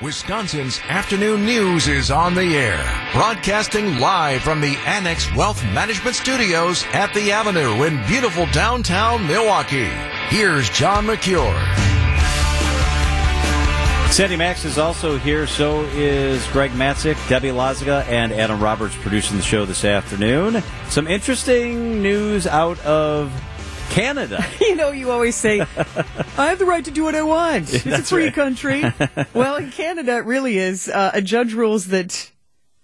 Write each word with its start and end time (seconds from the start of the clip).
Wisconsin's 0.00 0.78
afternoon 0.88 1.44
news 1.44 1.88
is 1.88 2.12
on 2.12 2.32
the 2.32 2.54
air, 2.56 3.10
broadcasting 3.12 3.98
live 3.98 4.40
from 4.42 4.60
the 4.60 4.76
Annex 4.86 5.34
Wealth 5.34 5.60
Management 5.64 6.14
Studios 6.14 6.84
at 6.92 7.12
the 7.14 7.32
Avenue 7.32 7.82
in 7.82 8.06
beautiful 8.06 8.46
downtown 8.52 9.26
Milwaukee. 9.26 9.90
Here's 10.28 10.70
John 10.70 11.04
Mercure. 11.04 11.52
Sandy 14.12 14.36
Maxx 14.36 14.64
is 14.64 14.78
also 14.78 15.18
here. 15.18 15.48
So 15.48 15.82
is 15.86 16.46
Greg 16.52 16.70
Matzek, 16.70 17.16
Debbie 17.28 17.48
Lazaga, 17.48 18.06
and 18.06 18.32
Adam 18.32 18.60
Roberts 18.60 18.94
producing 18.94 19.36
the 19.36 19.42
show 19.42 19.66
this 19.66 19.84
afternoon. 19.84 20.62
Some 20.90 21.08
interesting 21.08 22.00
news 22.00 22.46
out 22.46 22.78
of 22.80 23.32
Canada. 23.90 24.44
you 24.60 24.76
know, 24.76 24.90
you 24.90 25.10
always 25.10 25.34
say, 25.34 25.60
I 25.60 26.46
have 26.46 26.58
the 26.58 26.64
right 26.64 26.84
to 26.84 26.90
do 26.90 27.04
what 27.04 27.14
I 27.14 27.22
want. 27.22 27.72
It's 27.86 27.86
a 27.86 28.02
free 28.02 28.24
right. 28.24 28.34
country. 28.34 28.84
well, 29.34 29.56
in 29.56 29.70
Canada, 29.70 30.18
it 30.18 30.24
really 30.24 30.58
is. 30.58 30.88
Uh, 30.88 31.10
a 31.14 31.22
judge 31.22 31.54
rules 31.54 31.86
that 31.86 32.30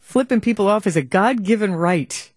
flipping 0.01 0.41
people 0.41 0.69
off 0.69 0.87
is 0.87 0.97
a 0.97 1.03
God 1.03 1.43
given 1.43 1.75
right. 1.75 2.33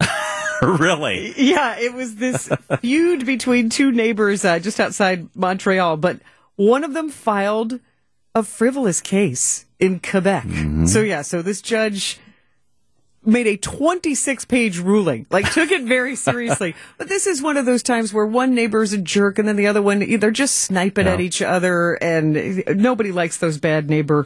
really? 0.61 1.34
Yeah, 1.38 1.77
it 1.80 1.94
was 1.94 2.16
this 2.16 2.49
feud 2.81 3.25
between 3.25 3.70
two 3.70 3.91
neighbors 3.91 4.44
uh, 4.44 4.59
just 4.59 4.80
outside 4.80 5.30
Montreal, 5.36 5.97
but 5.97 6.20
one 6.55 6.84
of 6.84 6.94
them 6.94 7.09
filed 7.09 7.80
a 8.36 8.44
frivolous 8.44 9.02
case 9.02 9.66
in 9.80 9.99
Quebec. 9.99 10.45
Mm-hmm. 10.45 10.86
So, 10.88 11.02
yeah, 11.02 11.22
so 11.22 11.41
this 11.41 11.61
judge 11.61 12.20
made 13.27 13.45
a 13.45 13.58
26 13.58 14.45
page 14.45 14.80
ruling, 14.80 15.27
like 15.30 15.52
took 15.52 15.72
it 15.72 15.84
very 15.84 16.16
seriously. 16.27 16.76
but 16.98 17.09
this 17.09 17.27
is 17.27 17.41
one 17.41 17.58
of 17.58 17.66
those 17.66 17.84
times 17.84 18.13
where 18.13 18.26
one 18.26 18.55
neighbor 18.55 18.81
is 18.81 18.94
a 18.94 18.98
jerk 18.98 19.38
and 19.38 19.48
then 19.48 19.58
the 19.58 19.67
other 19.67 19.81
one, 19.81 20.20
they're 20.20 20.31
just 20.31 20.59
sniping 20.59 21.05
yeah. 21.05 21.13
at 21.13 21.20
each 21.20 21.41
other 21.41 21.94
and 21.95 22.63
nobody 22.67 23.12
likes 23.12 23.38
those 23.38 23.58
bad 23.58 23.90
neighbor 23.90 24.26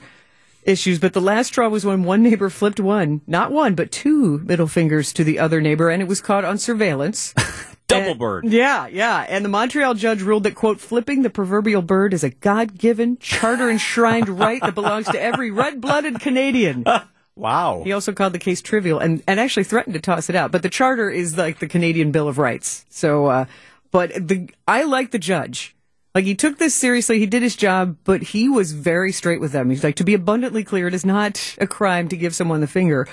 issues. 0.63 0.99
But 0.99 1.13
the 1.13 1.21
last 1.21 1.47
straw 1.47 1.67
was 1.67 1.85
when 1.85 2.03
one 2.03 2.23
neighbor 2.23 2.49
flipped 2.49 2.79
one, 2.79 3.21
not 3.27 3.51
one, 3.51 3.75
but 3.75 3.91
two 3.91 4.39
middle 4.39 4.67
fingers 4.67 5.11
to 5.13 5.23
the 5.23 5.39
other 5.39 5.59
neighbor 5.61 5.89
and 5.89 6.01
it 6.01 6.07
was 6.07 6.21
caught 6.21 6.45
on 6.45 6.57
surveillance. 6.57 7.33
Double 7.87 8.15
bird. 8.15 8.45
Yeah, 8.45 8.87
yeah. 8.87 9.25
And 9.27 9.43
the 9.43 9.49
Montreal 9.49 9.95
judge 9.95 10.21
ruled 10.21 10.43
that, 10.43 10.55
quote, 10.55 10.79
flipping 10.79 11.23
the 11.23 11.29
proverbial 11.29 11.81
bird 11.81 12.13
is 12.13 12.23
a 12.23 12.29
God 12.29 12.77
given, 12.77 13.17
charter 13.17 13.69
enshrined 13.69 14.29
right 14.29 14.61
that 14.61 14.75
belongs 14.75 15.07
to 15.07 15.21
every 15.21 15.51
red 15.51 15.81
blooded 15.81 16.21
Canadian. 16.21 16.85
Wow. 17.41 17.81
He 17.83 17.91
also 17.91 18.13
called 18.13 18.33
the 18.33 18.39
case 18.39 18.61
trivial 18.61 18.99
and, 18.99 19.23
and 19.25 19.39
actually 19.39 19.63
threatened 19.63 19.95
to 19.95 19.99
toss 19.99 20.29
it 20.29 20.35
out. 20.35 20.51
But 20.51 20.61
the 20.61 20.69
charter 20.69 21.09
is 21.09 21.39
like 21.39 21.57
the 21.57 21.67
Canadian 21.67 22.11
Bill 22.11 22.27
of 22.27 22.37
Rights. 22.37 22.85
So, 22.89 23.25
uh, 23.25 23.45
but 23.89 24.11
the, 24.13 24.47
I 24.67 24.83
like 24.83 25.09
the 25.09 25.17
judge. 25.17 25.75
Like 26.13 26.25
he 26.25 26.35
took 26.35 26.59
this 26.59 26.75
seriously. 26.75 27.17
He 27.17 27.25
did 27.25 27.41
his 27.41 27.55
job, 27.55 27.97
but 28.03 28.21
he 28.21 28.47
was 28.47 28.73
very 28.73 29.11
straight 29.11 29.41
with 29.41 29.53
them. 29.53 29.71
He's 29.71 29.83
like, 29.83 29.95
to 29.95 30.03
be 30.03 30.13
abundantly 30.13 30.63
clear, 30.63 30.87
it 30.87 30.93
is 30.93 31.03
not 31.03 31.55
a 31.57 31.65
crime 31.65 32.07
to 32.09 32.15
give 32.15 32.35
someone 32.35 32.61
the 32.61 32.67
finger, 32.67 33.07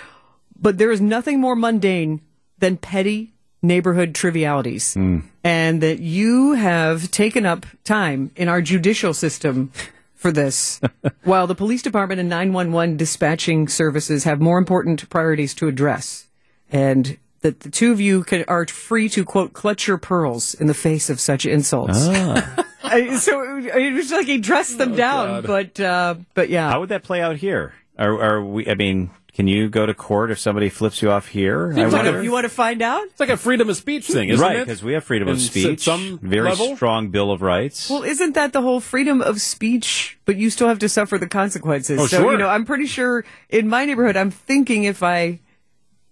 but 0.60 0.76
there 0.76 0.90
is 0.90 1.00
nothing 1.00 1.40
more 1.40 1.56
mundane 1.56 2.20
than 2.58 2.76
petty 2.76 3.32
neighborhood 3.62 4.14
trivialities. 4.14 4.94
Mm. 4.94 5.22
And 5.42 5.82
that 5.82 6.00
you 6.00 6.52
have 6.52 7.10
taken 7.10 7.46
up 7.46 7.64
time 7.82 8.30
in 8.36 8.48
our 8.48 8.60
judicial 8.60 9.14
system 9.14 9.72
for 10.19 10.33
this, 10.33 10.80
while 11.24 11.47
the 11.47 11.55
police 11.55 11.80
department 11.80 12.20
and 12.20 12.28
911 12.28 12.97
dispatching 12.97 13.69
services 13.69 14.24
have 14.24 14.41
more 14.41 14.58
important 14.58 15.08
priorities 15.08 15.55
to 15.55 15.69
address. 15.69 16.27
And 16.70 17.16
that 17.41 17.61
the 17.61 17.70
two 17.70 17.92
of 17.92 18.00
you 18.00 18.24
can, 18.24 18.44
are 18.48 18.66
free 18.66 19.08
to, 19.11 19.24
quote, 19.24 19.52
clutch 19.52 19.86
your 19.86 19.96
pearls 19.96 20.55
in 20.55 20.66
the 20.66 20.74
face 20.74 21.08
of 21.08 21.20
such 21.20 21.46
insults. 21.46 22.08
Ah. 22.08 22.64
so 23.19 23.58
it 23.58 23.94
was 23.94 24.11
like 24.11 24.27
he 24.27 24.39
dressed 24.39 24.77
them 24.77 24.92
oh, 24.92 24.96
down, 24.96 25.28
God. 25.42 25.46
but 25.46 25.80
uh, 25.80 26.14
but 26.34 26.50
yeah. 26.50 26.70
How 26.70 26.80
would 26.80 26.89
that 26.89 27.05
play 27.05 27.20
out 27.20 27.36
here? 27.36 27.74
Are, 27.96 28.20
are 28.20 28.44
we? 28.44 28.69
I 28.69 28.74
mean, 28.74 29.11
can 29.39 29.47
you 29.47 29.69
go 29.69 29.86
to 29.86 29.94
court 29.94 30.33
if 30.33 30.39
somebody 30.41 30.69
flips 30.69 31.00
you 31.00 31.12
off 31.12 31.28
here? 31.28 31.70
You, 31.70 31.89
want 31.89 32.08
to, 32.08 32.25
you 32.25 32.33
want 32.33 32.42
to 32.42 32.48
find 32.48 32.83
out? 32.83 33.05
It's 33.05 33.20
like 33.20 33.28
a 33.28 33.36
freedom 33.36 33.70
of 33.70 33.77
speech 33.77 34.08
thing, 34.08 34.30
isn't 34.30 34.45
right, 34.45 34.56
it? 34.56 34.58
Right, 34.58 34.67
because 34.67 34.83
we 34.83 34.95
have 34.95 35.05
freedom 35.05 35.29
of 35.29 35.40
speech. 35.40 35.85
Some 35.85 36.18
very 36.18 36.48
level? 36.48 36.74
strong 36.74 37.11
Bill 37.11 37.30
of 37.30 37.40
Rights. 37.40 37.89
Well, 37.89 38.02
isn't 38.02 38.33
that 38.33 38.52
the 38.52 38.62
whole 38.62 38.80
freedom 38.80 39.23
of 39.23 39.40
speech? 39.40 40.18
But 40.24 40.39
you 40.39 40.51
still 40.51 40.67
have 40.67 40.80
to 40.80 40.89
suffer 40.89 41.18
the 41.18 41.29
consequences. 41.29 42.01
Oh, 42.01 42.08
so 42.08 42.23
sure. 42.23 42.33
you 42.33 42.39
know, 42.39 42.48
I'm 42.48 42.64
pretty 42.64 42.86
sure 42.86 43.24
in 43.48 43.68
my 43.68 43.85
neighborhood, 43.85 44.17
I'm 44.17 44.33
thinking 44.33 44.83
if 44.83 45.05
I 45.05 45.39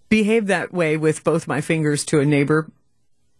behave 0.07 0.47
that 0.47 0.71
way 0.71 0.95
with 0.95 1.25
both 1.25 1.49
my 1.49 1.59
fingers 1.59 2.05
to 2.05 2.21
a 2.21 2.25
neighbor, 2.25 2.71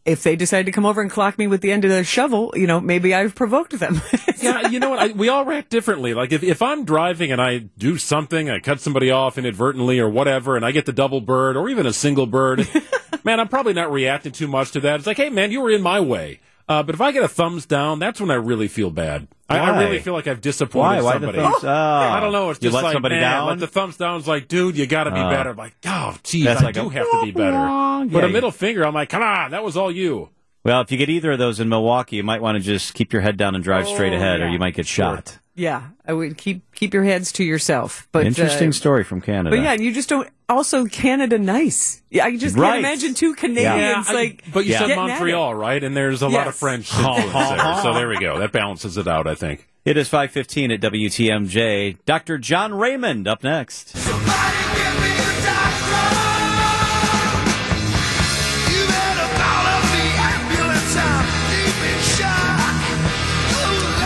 if 0.08 0.24
they 0.24 0.38
decide 0.38 0.66
to 0.66 0.72
come 0.72 0.86
over 0.86 1.02
and 1.02 1.12
clock 1.12 1.38
me 1.38 1.48
with 1.48 1.60
the 1.60 1.72
end 1.72 1.84
of 1.84 1.92
the 1.92 2.04
shovel, 2.04 2.54
you 2.56 2.66
know, 2.66 2.80
maybe 2.80 3.14
I've 3.14 3.36
provoked 3.36 3.78
them. 3.78 4.02
yeah, 4.42 4.70
you 4.70 4.80
know 4.80 4.90
what? 4.90 5.00
I, 5.00 5.08
we 5.10 5.28
all 5.28 5.44
react 5.44 5.70
differently. 5.70 6.14
Like 6.14 6.32
if, 6.32 6.44
if 6.44 6.62
I'm 6.62 6.86
driving 6.86 7.34
and 7.34 7.42
I 7.42 7.60
do 7.78 7.98
something, 7.98 8.50
I 8.50 8.60
cut 8.60 8.80
somebody 8.80 9.12
off 9.12 9.38
inadvertently 9.38 10.00
or 10.00 10.10
whatever, 10.10 10.56
and 10.56 10.66
I 10.66 10.72
get 10.72 10.86
the 10.86 10.94
double 10.94 11.20
bird 11.20 11.58
or 11.58 11.68
even 11.68 11.86
a 11.86 11.92
single 11.92 12.26
bird, 12.26 12.68
man, 13.26 13.42
I'm 13.42 13.50
probably 13.50 13.74
not 13.74 13.92
reacting 13.92 14.32
too 14.32 14.48
much 14.48 14.72
to 14.72 14.80
that. 14.80 14.96
It's 14.96 15.08
like, 15.08 15.18
hey, 15.18 15.30
man, 15.30 15.52
you 15.52 15.60
were 15.60 15.72
in 15.72 15.82
my 15.82 16.00
way. 16.00 16.40
Uh, 16.68 16.84
but 16.84 16.96
if 16.96 17.02
I 17.02 17.12
get 17.14 17.24
a 17.24 17.30
thumbs 17.30 17.66
down, 17.66 18.00
that's 18.00 18.20
when 18.20 18.30
I 18.30 18.36
really 18.36 18.68
feel 18.68 18.90
bad. 18.90 19.28
I, 19.48 19.60
I, 19.60 19.84
really 19.84 20.00
feel 20.00 20.12
like 20.12 20.28
I've 20.28 20.42
disappointed 20.42 20.98
Why? 20.98 21.02
Why 21.02 21.14
somebody. 21.14 21.38
The 21.38 21.44
thumbs, 21.44 21.64
oh. 21.64 21.70
I 21.72 22.20
don't 22.20 22.34
know. 22.34 22.50
It's 22.50 22.62
you 22.62 22.68
just 22.68 22.76
let 22.76 22.84
like 22.84 22.94
somebody 22.94 23.16
man, 23.16 23.22
down. 23.22 23.48
Like 23.48 23.60
the 23.60 23.68
thumbs 23.68 23.96
down 23.96 24.20
is 24.20 24.28
like, 24.28 24.50
dude, 24.50 24.78
you 24.78 24.86
got 24.86 25.06
to 25.06 25.12
be 25.12 25.20
uh, 25.20 25.30
better. 25.30 25.52
I'm 25.52 25.56
like, 25.56 25.76
oh, 25.86 26.18
geez, 26.24 26.46
I 26.46 26.56
like 26.56 26.76
do 26.76 26.90
a, 26.90 26.94
have 26.94 27.10
to 27.10 27.22
be 27.24 27.32
better. 27.32 28.06
But 28.12 28.26
a 28.26 28.30
middle 28.30 28.52
finger, 28.52 28.86
I'm 28.86 28.94
like, 28.94 29.08
come 29.08 29.24
on, 29.24 29.52
that 29.52 29.64
was 29.64 29.78
all 29.78 29.90
you. 29.90 30.30
Well, 30.66 30.82
if 30.82 30.92
you 30.92 30.98
get 30.98 31.10
either 31.10 31.32
of 31.32 31.40
those 31.40 31.62
in 31.62 31.70
Milwaukee, 31.70 32.18
you 32.18 32.24
might 32.24 32.42
want 32.42 32.58
to 32.58 32.60
just 32.62 32.94
keep 32.94 33.14
your 33.14 33.22
head 33.22 33.38
down 33.38 33.56
and 33.56 33.64
drive 33.64 33.88
oh, 33.88 33.94
straight 33.94 34.12
ahead, 34.12 34.42
yeah. 34.42 34.48
or 34.48 34.50
you 34.50 34.60
might 34.60 34.74
get 34.74 34.86
shot. 34.86 35.40
Sure. 35.58 35.64
Yeah, 35.64 35.88
I 36.06 36.14
would 36.14 36.38
keep 36.38 36.72
keep 36.76 36.94
your 36.94 37.04
heads 37.04 37.32
to 37.34 37.44
yourself. 37.44 38.08
But 38.12 38.28
interesting 38.28 38.70
uh, 38.70 38.74
story 38.74 39.04
from 39.04 39.22
Canada. 39.22 39.56
But 39.56 39.64
yeah, 39.64 39.74
you 39.74 39.92
just 39.92 40.08
don't. 40.08 40.30
Also, 40.48 40.86
Canada, 40.86 41.40
nice. 41.40 42.04
Yeah, 42.10 42.26
I 42.26 42.38
just 42.38 42.56
right. 42.56 42.74
can't 42.74 42.80
imagine 42.80 43.14
two 43.16 43.34
Canadians 43.34 44.08
yeah. 44.08 44.14
like. 44.14 44.44
I, 44.48 44.52
but 44.52 44.66
you 44.66 44.74
said 44.74 44.96
Montreal, 44.96 45.56
right? 45.56 45.84
And 45.84 45.98
there's 45.98 46.22
a 46.22 46.28
yes. 46.28 46.34
lot 46.36 46.48
of 46.48 46.56
French 46.56 46.94
influence 46.98 47.34
there, 47.34 47.82
so 47.82 47.94
there 47.94 48.08
we 48.08 48.20
go. 48.20 48.40
That 48.40 48.52
balances 48.52 48.98
it 48.98 49.08
out, 49.08 49.26
I 49.26 49.36
think. 49.36 49.68
It 49.84 49.98
is 49.98 50.08
five 50.08 50.32
fifteen 50.32 50.72
at 50.72 50.80
WTMJ. 50.80 51.98
Dr. 52.06 52.38
John 52.38 52.74
Raymond 52.76 53.28
up 53.28 53.44
next. 53.44 53.96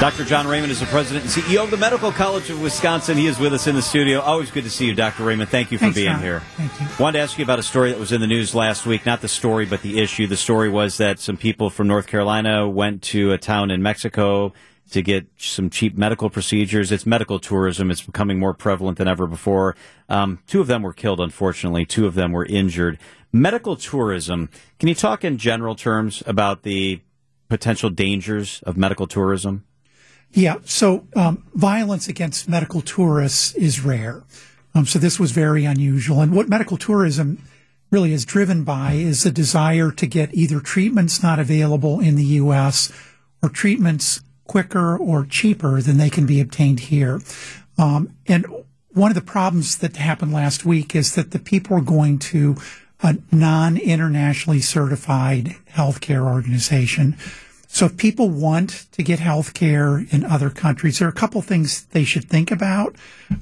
Dr. 0.01 0.25
John 0.25 0.47
Raymond 0.47 0.71
is 0.71 0.79
the 0.79 0.87
president 0.87 1.25
and 1.25 1.31
CEO 1.31 1.63
of 1.63 1.69
the 1.69 1.77
Medical 1.77 2.11
College 2.11 2.49
of 2.49 2.59
Wisconsin. 2.59 3.19
He 3.19 3.27
is 3.27 3.37
with 3.37 3.53
us 3.53 3.67
in 3.67 3.75
the 3.75 3.83
studio. 3.83 4.19
Always 4.19 4.49
good 4.49 4.63
to 4.63 4.69
see 4.71 4.87
you, 4.87 4.95
Dr. 4.95 5.23
Raymond. 5.23 5.51
Thank 5.51 5.71
you 5.71 5.77
for 5.77 5.83
Thanks, 5.83 5.95
being 5.95 6.13
John. 6.13 6.19
here. 6.19 6.39
Thank 6.57 6.81
you. 6.81 6.87
Wanted 6.97 7.19
to 7.19 7.23
ask 7.23 7.37
you 7.37 7.43
about 7.43 7.59
a 7.59 7.63
story 7.63 7.91
that 7.91 7.99
was 7.99 8.11
in 8.11 8.19
the 8.19 8.25
news 8.25 8.55
last 8.55 8.87
week. 8.87 9.05
Not 9.05 9.21
the 9.21 9.27
story, 9.27 9.67
but 9.67 9.83
the 9.83 9.99
issue. 9.99 10.25
The 10.25 10.37
story 10.37 10.69
was 10.69 10.97
that 10.97 11.19
some 11.19 11.37
people 11.37 11.69
from 11.69 11.85
North 11.85 12.07
Carolina 12.07 12.67
went 12.67 13.03
to 13.03 13.31
a 13.31 13.37
town 13.37 13.69
in 13.69 13.83
Mexico 13.83 14.53
to 14.89 15.03
get 15.03 15.27
some 15.37 15.69
cheap 15.69 15.95
medical 15.95 16.31
procedures. 16.31 16.91
It's 16.91 17.05
medical 17.05 17.37
tourism. 17.37 17.91
It's 17.91 18.01
becoming 18.01 18.39
more 18.39 18.55
prevalent 18.55 18.97
than 18.97 19.07
ever 19.07 19.27
before. 19.27 19.75
Um, 20.09 20.39
two 20.47 20.61
of 20.61 20.65
them 20.65 20.81
were 20.81 20.93
killed, 20.93 21.19
unfortunately. 21.19 21.85
Two 21.85 22.07
of 22.07 22.15
them 22.15 22.31
were 22.31 22.45
injured. 22.45 22.97
Medical 23.31 23.75
tourism. 23.75 24.49
Can 24.79 24.89
you 24.89 24.95
talk 24.95 25.23
in 25.23 25.37
general 25.37 25.75
terms 25.75 26.23
about 26.25 26.63
the 26.63 27.01
potential 27.49 27.91
dangers 27.91 28.63
of 28.63 28.77
medical 28.77 29.05
tourism? 29.05 29.63
Yeah. 30.33 30.57
So 30.65 31.07
um, 31.15 31.43
violence 31.53 32.07
against 32.07 32.47
medical 32.47 32.81
tourists 32.81 33.53
is 33.55 33.81
rare. 33.81 34.23
Um, 34.73 34.85
so 34.85 34.99
this 34.99 35.19
was 35.19 35.31
very 35.31 35.65
unusual. 35.65 36.21
And 36.21 36.33
what 36.33 36.47
medical 36.47 36.77
tourism 36.77 37.43
really 37.89 38.13
is 38.13 38.23
driven 38.23 38.63
by 38.63 38.93
is 38.93 39.23
the 39.23 39.31
desire 39.31 39.91
to 39.91 40.07
get 40.07 40.33
either 40.33 40.61
treatments 40.61 41.21
not 41.21 41.39
available 41.39 41.99
in 41.99 42.15
the 42.15 42.23
U.S. 42.23 42.91
or 43.43 43.49
treatments 43.49 44.21
quicker 44.45 44.97
or 44.97 45.25
cheaper 45.25 45.81
than 45.81 45.97
they 45.97 46.09
can 46.09 46.25
be 46.25 46.39
obtained 46.39 46.81
here. 46.81 47.19
Um, 47.77 48.15
and 48.27 48.45
one 48.93 49.11
of 49.11 49.15
the 49.15 49.21
problems 49.21 49.77
that 49.79 49.97
happened 49.97 50.31
last 50.31 50.65
week 50.65 50.95
is 50.95 51.15
that 51.15 51.31
the 51.31 51.39
people 51.39 51.77
are 51.77 51.81
going 51.81 52.19
to 52.19 52.55
a 53.03 53.17
non-internationally 53.31 54.61
certified 54.61 55.55
healthcare 55.73 56.23
organization 56.23 57.17
so 57.73 57.85
if 57.85 57.95
people 57.95 58.29
want 58.29 58.85
to 58.91 59.01
get 59.01 59.19
health 59.19 59.53
care 59.53 59.99
in 60.09 60.25
other 60.25 60.49
countries, 60.49 60.99
there 60.99 61.07
are 61.07 61.11
a 61.11 61.13
couple 61.13 61.41
things 61.41 61.85
they 61.85 62.03
should 62.03 62.25
think 62.25 62.51
about. 62.51 62.97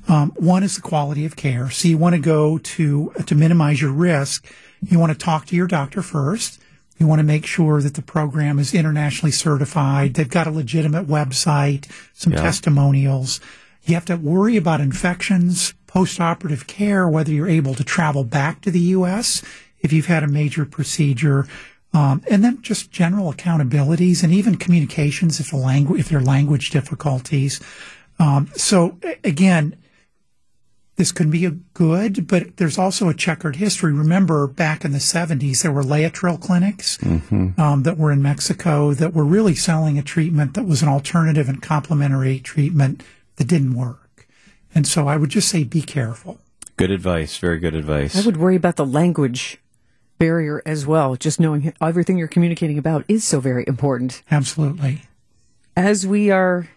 Um, 0.07 0.29
one 0.35 0.61
is 0.61 0.75
the 0.75 0.83
quality 0.83 1.25
of 1.25 1.35
care. 1.35 1.71
So 1.71 1.87
you 1.87 1.97
want 1.97 2.13
to 2.13 2.21
go 2.21 2.59
to, 2.59 3.11
to 3.25 3.33
minimize 3.33 3.81
your 3.81 3.91
risk. 3.91 4.45
You 4.85 4.99
want 4.99 5.11
to 5.11 5.17
talk 5.17 5.47
to 5.47 5.55
your 5.55 5.65
doctor 5.65 6.03
first. 6.03 6.61
You 6.99 7.07
want 7.07 7.19
to 7.19 7.23
make 7.23 7.47
sure 7.47 7.81
that 7.81 7.95
the 7.95 8.03
program 8.03 8.59
is 8.59 8.75
internationally 8.75 9.31
certified. 9.31 10.13
They've 10.13 10.29
got 10.29 10.45
a 10.45 10.51
legitimate 10.51 11.07
website, 11.07 11.89
some 12.13 12.31
yeah. 12.31 12.43
testimonials. 12.43 13.41
You 13.85 13.95
have 13.95 14.05
to 14.05 14.15
worry 14.15 14.57
about 14.57 14.79
infections, 14.79 15.73
post-operative 15.87 16.67
care, 16.67 17.09
whether 17.09 17.31
you're 17.31 17.49
able 17.49 17.73
to 17.73 17.83
travel 17.83 18.23
back 18.23 18.61
to 18.61 18.69
the 18.69 18.79
U.S. 18.79 19.43
if 19.79 19.91
you've 19.91 20.05
had 20.05 20.21
a 20.21 20.27
major 20.27 20.65
procedure 20.65 21.47
um, 21.93 22.21
and 22.29 22.43
then 22.43 22.61
just 22.61 22.91
general 22.91 23.33
accountabilities 23.33 24.23
and 24.23 24.33
even 24.33 24.57
communications 24.57 25.39
if 25.39 25.51
the 25.51 25.57
language, 25.57 25.99
if 25.99 26.09
there 26.09 26.19
are 26.19 26.23
language 26.23 26.69
difficulties. 26.69 27.59
Um, 28.19 28.49
so 28.55 28.97
again, 29.23 29.75
this 30.97 31.13
could 31.13 31.31
be 31.31 31.45
a 31.45 31.51
good, 31.51 32.27
but 32.27 32.57
there's 32.57 32.77
also 32.77 33.07
a 33.07 33.13
checkered 33.13 33.55
history. 33.55 33.93
Remember, 33.93 34.47
back 34.47 34.83
in 34.83 34.91
the 34.91 34.97
70s, 34.97 35.61
there 35.61 35.71
were 35.71 35.81
Laetrile 35.81 36.41
clinics 36.41 37.01
um, 37.57 37.83
that 37.83 37.97
were 37.97 38.11
in 38.11 38.21
Mexico 38.21 38.93
that 38.93 39.13
were 39.13 39.23
really 39.23 39.55
selling 39.55 39.97
a 39.97 40.01
treatment 40.03 40.55
that 40.55 40.65
was 40.65 40.81
an 40.81 40.89
alternative 40.89 41.47
and 41.47 41.61
complementary 41.61 42.39
treatment 42.39 43.01
that 43.37 43.47
didn't 43.47 43.75
work. 43.75 44.27
And 44.75 44.85
so 44.85 45.07
I 45.07 45.15
would 45.15 45.29
just 45.29 45.47
say 45.47 45.63
be 45.63 45.81
careful. 45.81 46.37
Good 46.75 46.91
advice. 46.91 47.37
Very 47.37 47.59
good 47.59 47.75
advice. 47.75 48.17
I 48.17 48.25
would 48.25 48.37
worry 48.37 48.57
about 48.57 48.75
the 48.75 48.85
language 48.85 49.57
barrier 50.19 50.61
as 50.65 50.85
well. 50.85 51.15
Just 51.15 51.39
knowing 51.39 51.73
everything 51.81 52.17
you're 52.17 52.27
communicating 52.27 52.77
about 52.77 53.03
is 53.07 53.23
so 53.23 53.39
very 53.39 53.63
important. 53.67 54.21
Absolutely. 54.29 55.01
As 55.75 56.05
we 56.05 56.29
are 56.29 56.69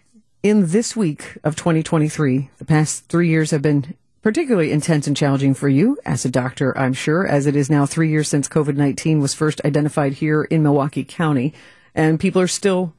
in 0.43 0.69
this 0.69 0.97
week 0.97 1.37
of 1.44 1.56
2023, 1.56 2.50
the 2.59 2.65
past 2.65 3.06
three 3.09 3.29
years 3.29 3.50
have 3.50 3.62
been 3.62 3.94
particularly 4.23 4.73
intense 4.73 5.06
and 5.06 5.17
challenging 5.17 5.53
for 5.53 5.69
you 5.69 5.99
as 6.06 6.25
a 6.25 6.31
doctor, 6.31 6.77
I'm 6.79 6.93
sure, 6.93 7.27
as 7.27 7.47
it 7.47 7.56
is 7.56 7.69
now 7.69 7.85
three 7.85 8.09
years 8.09 8.29
since 8.29 8.49
COVID 8.49 8.77
19 8.77 9.21
was 9.21 9.35
first 9.35 9.61
identified 9.65 10.15
here 10.15 10.44
in 10.44 10.62
Milwaukee 10.62 11.05
County. 11.05 11.53
And 11.94 12.19
people 12.19 12.41
are 12.41 12.49
still 12.49 12.94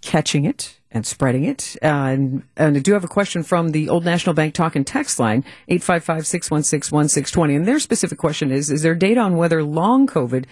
catching 0.00 0.44
it 0.44 0.77
and 0.90 1.06
spreading 1.06 1.44
it. 1.44 1.76
Uh, 1.82 1.86
and, 1.86 2.42
and 2.56 2.76
I 2.76 2.80
do 2.80 2.92
have 2.94 3.04
a 3.04 3.08
question 3.08 3.42
from 3.42 3.70
the 3.70 3.88
Old 3.88 4.04
National 4.04 4.34
Bank 4.34 4.54
talk 4.54 4.74
and 4.74 4.86
text 4.86 5.18
line, 5.18 5.44
855-616-1620. 5.70 7.56
And 7.56 7.66
their 7.66 7.78
specific 7.78 8.18
question 8.18 8.50
is, 8.50 8.70
is 8.70 8.82
there 8.82 8.94
data 8.94 9.20
on 9.20 9.36
whether 9.36 9.62
long 9.62 10.06
COVID 10.06 10.46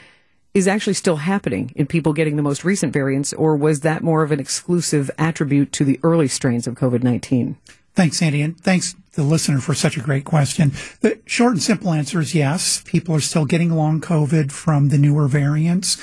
is 0.53 0.67
actually 0.67 0.95
still 0.95 1.17
happening 1.17 1.71
in 1.77 1.87
people 1.87 2.15
getting 2.15 2.37
the 2.37 2.43
most 2.43 2.65
recent 2.65 2.93
variants, 2.93 3.33
or 3.35 3.57
was 3.57 3.81
that 3.81 4.03
more 4.03 4.23
of 4.23 4.33
an 4.33 4.41
exclusive 4.41 5.11
attribute 5.19 5.71
to 5.73 5.85
the 5.85 6.01
early 6.03 6.29
strains 6.29 6.67
of 6.67 6.75
COVID-19? 6.75 7.57
Thanks, 7.95 8.21
Andy, 8.23 8.43
and 8.43 8.59
thanks 8.59 8.95
the 9.13 9.23
listener 9.23 9.59
for 9.59 9.75
such 9.75 9.97
a 9.97 10.01
great 10.01 10.25
question. 10.25 10.73
The 11.01 11.19
short 11.27 11.53
and 11.53 11.63
simple 11.63 11.93
answer 11.93 12.21
is 12.21 12.35
yes. 12.35 12.83
People 12.87 13.15
are 13.15 13.21
still 13.21 13.45
getting 13.47 13.71
long 13.71 14.01
COVID 14.01 14.53
from 14.53 14.89
the 14.89 14.99
newer 14.99 15.29
variants, 15.29 15.97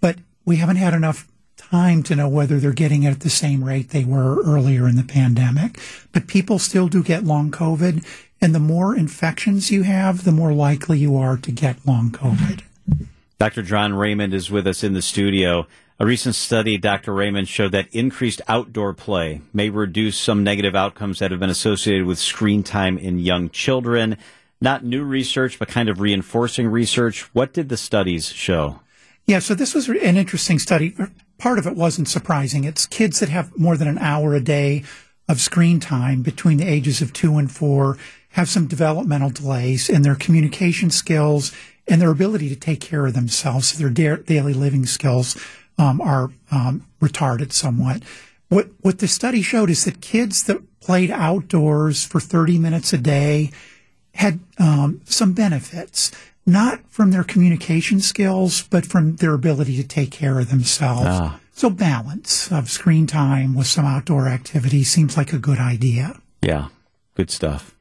but 0.00 0.16
we 0.44 0.56
haven't 0.56 0.76
had 0.76 0.94
enough 0.94 1.28
time 1.72 2.02
to 2.02 2.14
know 2.14 2.28
whether 2.28 2.60
they're 2.60 2.72
getting 2.72 3.02
it 3.04 3.12
at 3.12 3.20
the 3.20 3.30
same 3.30 3.64
rate 3.64 3.88
they 3.88 4.04
were 4.04 4.42
earlier 4.44 4.86
in 4.86 4.94
the 4.96 5.02
pandemic. 5.02 5.80
But 6.12 6.26
people 6.26 6.58
still 6.58 6.86
do 6.86 7.02
get 7.02 7.24
long 7.24 7.50
COVID, 7.50 8.04
and 8.42 8.54
the 8.54 8.60
more 8.60 8.94
infections 8.94 9.70
you 9.70 9.82
have, 9.84 10.24
the 10.24 10.32
more 10.32 10.52
likely 10.52 10.98
you 10.98 11.16
are 11.16 11.38
to 11.38 11.50
get 11.50 11.86
long 11.86 12.10
COVID. 12.10 12.60
Dr. 13.38 13.62
John 13.62 13.94
Raymond 13.94 14.34
is 14.34 14.50
with 14.50 14.66
us 14.66 14.84
in 14.84 14.92
the 14.92 15.00
studio. 15.00 15.66
A 15.98 16.04
recent 16.04 16.34
study, 16.34 16.76
Dr. 16.76 17.14
Raymond, 17.14 17.48
showed 17.48 17.72
that 17.72 17.88
increased 17.90 18.42
outdoor 18.48 18.92
play 18.92 19.40
may 19.54 19.70
reduce 19.70 20.18
some 20.18 20.44
negative 20.44 20.76
outcomes 20.76 21.20
that 21.20 21.30
have 21.30 21.40
been 21.40 21.48
associated 21.48 22.06
with 22.06 22.18
screen 22.18 22.62
time 22.62 22.98
in 22.98 23.18
young 23.18 23.48
children. 23.48 24.18
Not 24.60 24.84
new 24.84 25.04
research, 25.04 25.58
but 25.58 25.68
kind 25.68 25.88
of 25.88 26.00
reinforcing 26.00 26.68
research. 26.68 27.22
What 27.34 27.54
did 27.54 27.70
the 27.70 27.78
studies 27.78 28.26
show? 28.26 28.80
Yeah, 29.26 29.38
so 29.38 29.54
this 29.54 29.74
was 29.74 29.88
an 29.88 30.16
interesting 30.16 30.58
study. 30.58 30.94
Part 31.42 31.58
of 31.58 31.66
it 31.66 31.74
wasn't 31.74 32.06
surprising. 32.06 32.62
It's 32.62 32.86
kids 32.86 33.18
that 33.18 33.28
have 33.28 33.58
more 33.58 33.76
than 33.76 33.88
an 33.88 33.98
hour 33.98 34.32
a 34.32 34.40
day 34.40 34.84
of 35.28 35.40
screen 35.40 35.80
time 35.80 36.22
between 36.22 36.58
the 36.58 36.68
ages 36.68 37.02
of 37.02 37.12
two 37.12 37.36
and 37.36 37.50
four 37.50 37.98
have 38.28 38.48
some 38.48 38.68
developmental 38.68 39.30
delays 39.30 39.88
in 39.88 40.02
their 40.02 40.14
communication 40.14 40.88
skills 40.88 41.50
and 41.88 42.00
their 42.00 42.12
ability 42.12 42.48
to 42.48 42.54
take 42.54 42.80
care 42.80 43.06
of 43.06 43.14
themselves. 43.14 43.76
Their 43.76 43.90
da- 43.90 44.22
daily 44.22 44.54
living 44.54 44.86
skills 44.86 45.36
um, 45.78 46.00
are 46.00 46.30
um, 46.52 46.86
retarded 47.00 47.50
somewhat. 47.50 48.04
What 48.48 48.68
what 48.82 49.00
the 49.00 49.08
study 49.08 49.42
showed 49.42 49.68
is 49.68 49.84
that 49.84 50.00
kids 50.00 50.44
that 50.44 50.62
played 50.78 51.10
outdoors 51.10 52.04
for 52.04 52.20
30 52.20 52.56
minutes 52.60 52.92
a 52.92 52.98
day 52.98 53.50
had 54.14 54.38
um, 54.58 55.00
some 55.06 55.32
benefits, 55.32 56.12
not 56.44 56.80
from 56.88 57.10
their 57.10 57.24
communication 57.24 58.00
skills, 58.00 58.62
but 58.62 58.84
from 58.86 59.16
their 59.16 59.34
ability 59.34 59.76
to 59.76 59.86
take 59.86 60.10
care 60.10 60.38
of 60.38 60.50
themselves. 60.50 61.06
Ah. 61.06 61.40
So 61.52 61.70
balance 61.70 62.50
of 62.50 62.70
screen 62.70 63.06
time 63.06 63.54
with 63.54 63.66
some 63.66 63.84
outdoor 63.84 64.26
activity 64.26 64.84
seems 64.84 65.16
like 65.16 65.32
a 65.32 65.38
good 65.38 65.58
idea. 65.58 66.20
Yeah, 66.40 66.68
good 67.14 67.30
stuff. 67.30 67.74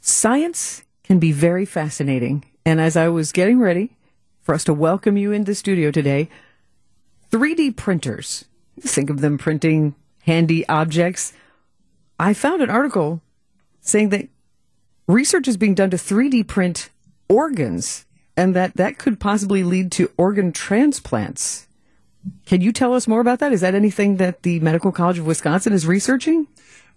Science 0.00 0.84
can 1.02 1.18
be 1.18 1.32
very 1.32 1.64
fascinating. 1.64 2.44
And 2.64 2.80
as 2.80 2.96
I 2.96 3.08
was 3.08 3.32
getting 3.32 3.58
ready 3.58 3.96
for 4.42 4.54
us 4.54 4.64
to 4.64 4.74
welcome 4.74 5.16
you 5.16 5.32
in 5.32 5.44
the 5.44 5.54
studio 5.54 5.90
today, 5.90 6.28
3D 7.30 7.76
printers, 7.76 8.44
think 8.80 9.10
of 9.10 9.20
them 9.20 9.38
printing 9.38 9.94
handy 10.22 10.68
objects. 10.68 11.32
I 12.20 12.34
found 12.34 12.62
an 12.62 12.70
article 12.70 13.22
saying 13.80 14.10
that 14.10 14.28
research 15.08 15.48
is 15.48 15.56
being 15.56 15.74
done 15.74 15.90
to 15.90 15.96
3D 15.96 16.46
print 16.46 16.90
organs 17.28 18.06
and 18.36 18.54
that 18.54 18.74
that 18.76 18.98
could 18.98 19.18
possibly 19.18 19.62
lead 19.62 19.90
to 19.92 20.10
organ 20.16 20.52
transplants. 20.52 21.66
Can 22.44 22.60
you 22.60 22.72
tell 22.72 22.92
us 22.92 23.06
more 23.06 23.20
about 23.20 23.38
that? 23.38 23.52
Is 23.52 23.60
that 23.60 23.74
anything 23.74 24.16
that 24.16 24.42
the 24.42 24.60
Medical 24.60 24.92
College 24.92 25.18
of 25.18 25.26
Wisconsin 25.26 25.72
is 25.72 25.86
researching? 25.86 26.46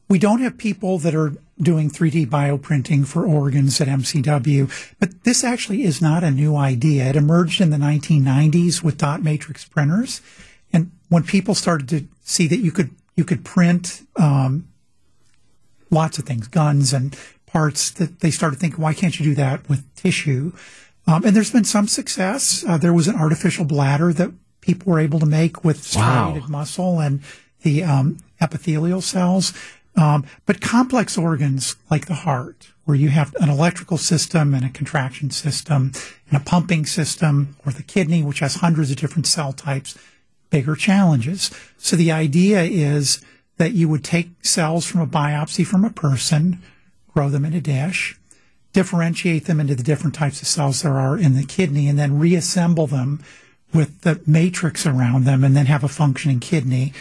We 0.09 0.17
don't 0.17 0.41
have 0.41 0.57
people 0.57 0.97
that 0.99 1.13
are 1.13 1.33
doing 1.61 1.91
3D 1.91 2.27
bioprinting 2.27 3.05
for 3.05 3.27
organs 3.27 3.79
at 3.79 3.87
MCW, 3.87 4.95
but 4.99 5.23
this 5.23 5.43
actually 5.43 5.83
is 5.83 6.01
not 6.01 6.23
a 6.23 6.31
new 6.31 6.55
idea. 6.55 7.05
It 7.05 7.15
emerged 7.15 7.61
in 7.61 7.69
the 7.69 7.77
1990s 7.77 8.81
with 8.81 8.97
dot 8.97 9.21
matrix 9.21 9.65
printers, 9.65 10.21
and 10.73 10.91
when 11.09 11.23
people 11.23 11.53
started 11.53 11.87
to 11.89 12.07
see 12.23 12.47
that 12.47 12.57
you 12.57 12.71
could 12.71 12.89
you 13.15 13.23
could 13.23 13.45
print 13.45 14.01
um, 14.15 14.67
lots 15.91 16.17
of 16.17 16.25
things, 16.25 16.47
guns 16.47 16.91
and 16.91 17.15
parts, 17.51 17.91
that 17.91 18.19
they 18.21 18.31
started 18.31 18.59
thinking, 18.59 18.81
why 18.81 18.93
can't 18.93 19.19
you 19.19 19.25
do 19.25 19.35
that 19.35 19.67
with 19.69 19.83
tissue? 19.95 20.53
Um, 21.07 21.23
and 21.25 21.35
there's 21.35 21.51
been 21.51 21.63
some 21.63 21.87
success. 21.87 22.63
Uh, 22.67 22.77
there 22.77 22.93
was 22.93 23.07
an 23.07 23.15
artificial 23.15 23.65
bladder 23.65 24.13
that 24.13 24.31
people 24.61 24.91
were 24.91 24.99
able 24.99 25.19
to 25.19 25.25
make 25.25 25.63
with 25.63 25.77
Wow. 25.95 26.31
striated 26.31 26.49
muscle 26.49 26.99
and 26.99 27.21
the 27.63 27.83
um, 27.83 28.17
epithelial 28.39 29.01
cells. 29.01 29.53
Um, 29.95 30.25
but 30.45 30.61
complex 30.61 31.17
organs 31.17 31.75
like 31.89 32.05
the 32.05 32.13
heart, 32.13 32.71
where 32.85 32.95
you 32.95 33.09
have 33.09 33.35
an 33.39 33.49
electrical 33.49 33.97
system 33.97 34.53
and 34.53 34.63
a 34.63 34.69
contraction 34.69 35.29
system 35.31 35.91
and 36.29 36.41
a 36.41 36.43
pumping 36.43 36.85
system, 36.85 37.55
or 37.65 37.71
the 37.71 37.83
kidney, 37.83 38.23
which 38.23 38.39
has 38.39 38.55
hundreds 38.55 38.91
of 38.91 38.97
different 38.97 39.27
cell 39.27 39.51
types, 39.51 39.97
bigger 40.49 40.75
challenges. 40.75 41.51
So 41.77 41.95
the 41.95 42.11
idea 42.11 42.63
is 42.63 43.21
that 43.57 43.73
you 43.73 43.89
would 43.89 44.03
take 44.03 44.29
cells 44.41 44.85
from 44.85 45.01
a 45.01 45.07
biopsy 45.07 45.65
from 45.65 45.83
a 45.83 45.89
person, 45.89 46.61
grow 47.13 47.29
them 47.29 47.45
in 47.45 47.53
a 47.53 47.61
dish, 47.61 48.17
differentiate 48.73 49.45
them 49.45 49.59
into 49.59 49.75
the 49.75 49.83
different 49.83 50.15
types 50.15 50.41
of 50.41 50.47
cells 50.47 50.81
there 50.81 50.93
are 50.93 51.17
in 51.17 51.35
the 51.35 51.45
kidney, 51.45 51.87
and 51.87 51.97
then 51.97 52.19
reassemble 52.19 52.87
them 52.87 53.23
with 53.73 54.01
the 54.01 54.21
matrix 54.25 54.85
around 54.85 55.25
them, 55.25 55.43
and 55.43 55.55
then 55.55 55.65
have 55.67 55.83
a 55.83 55.87
functioning 55.87 56.39
kidney. 56.39 56.93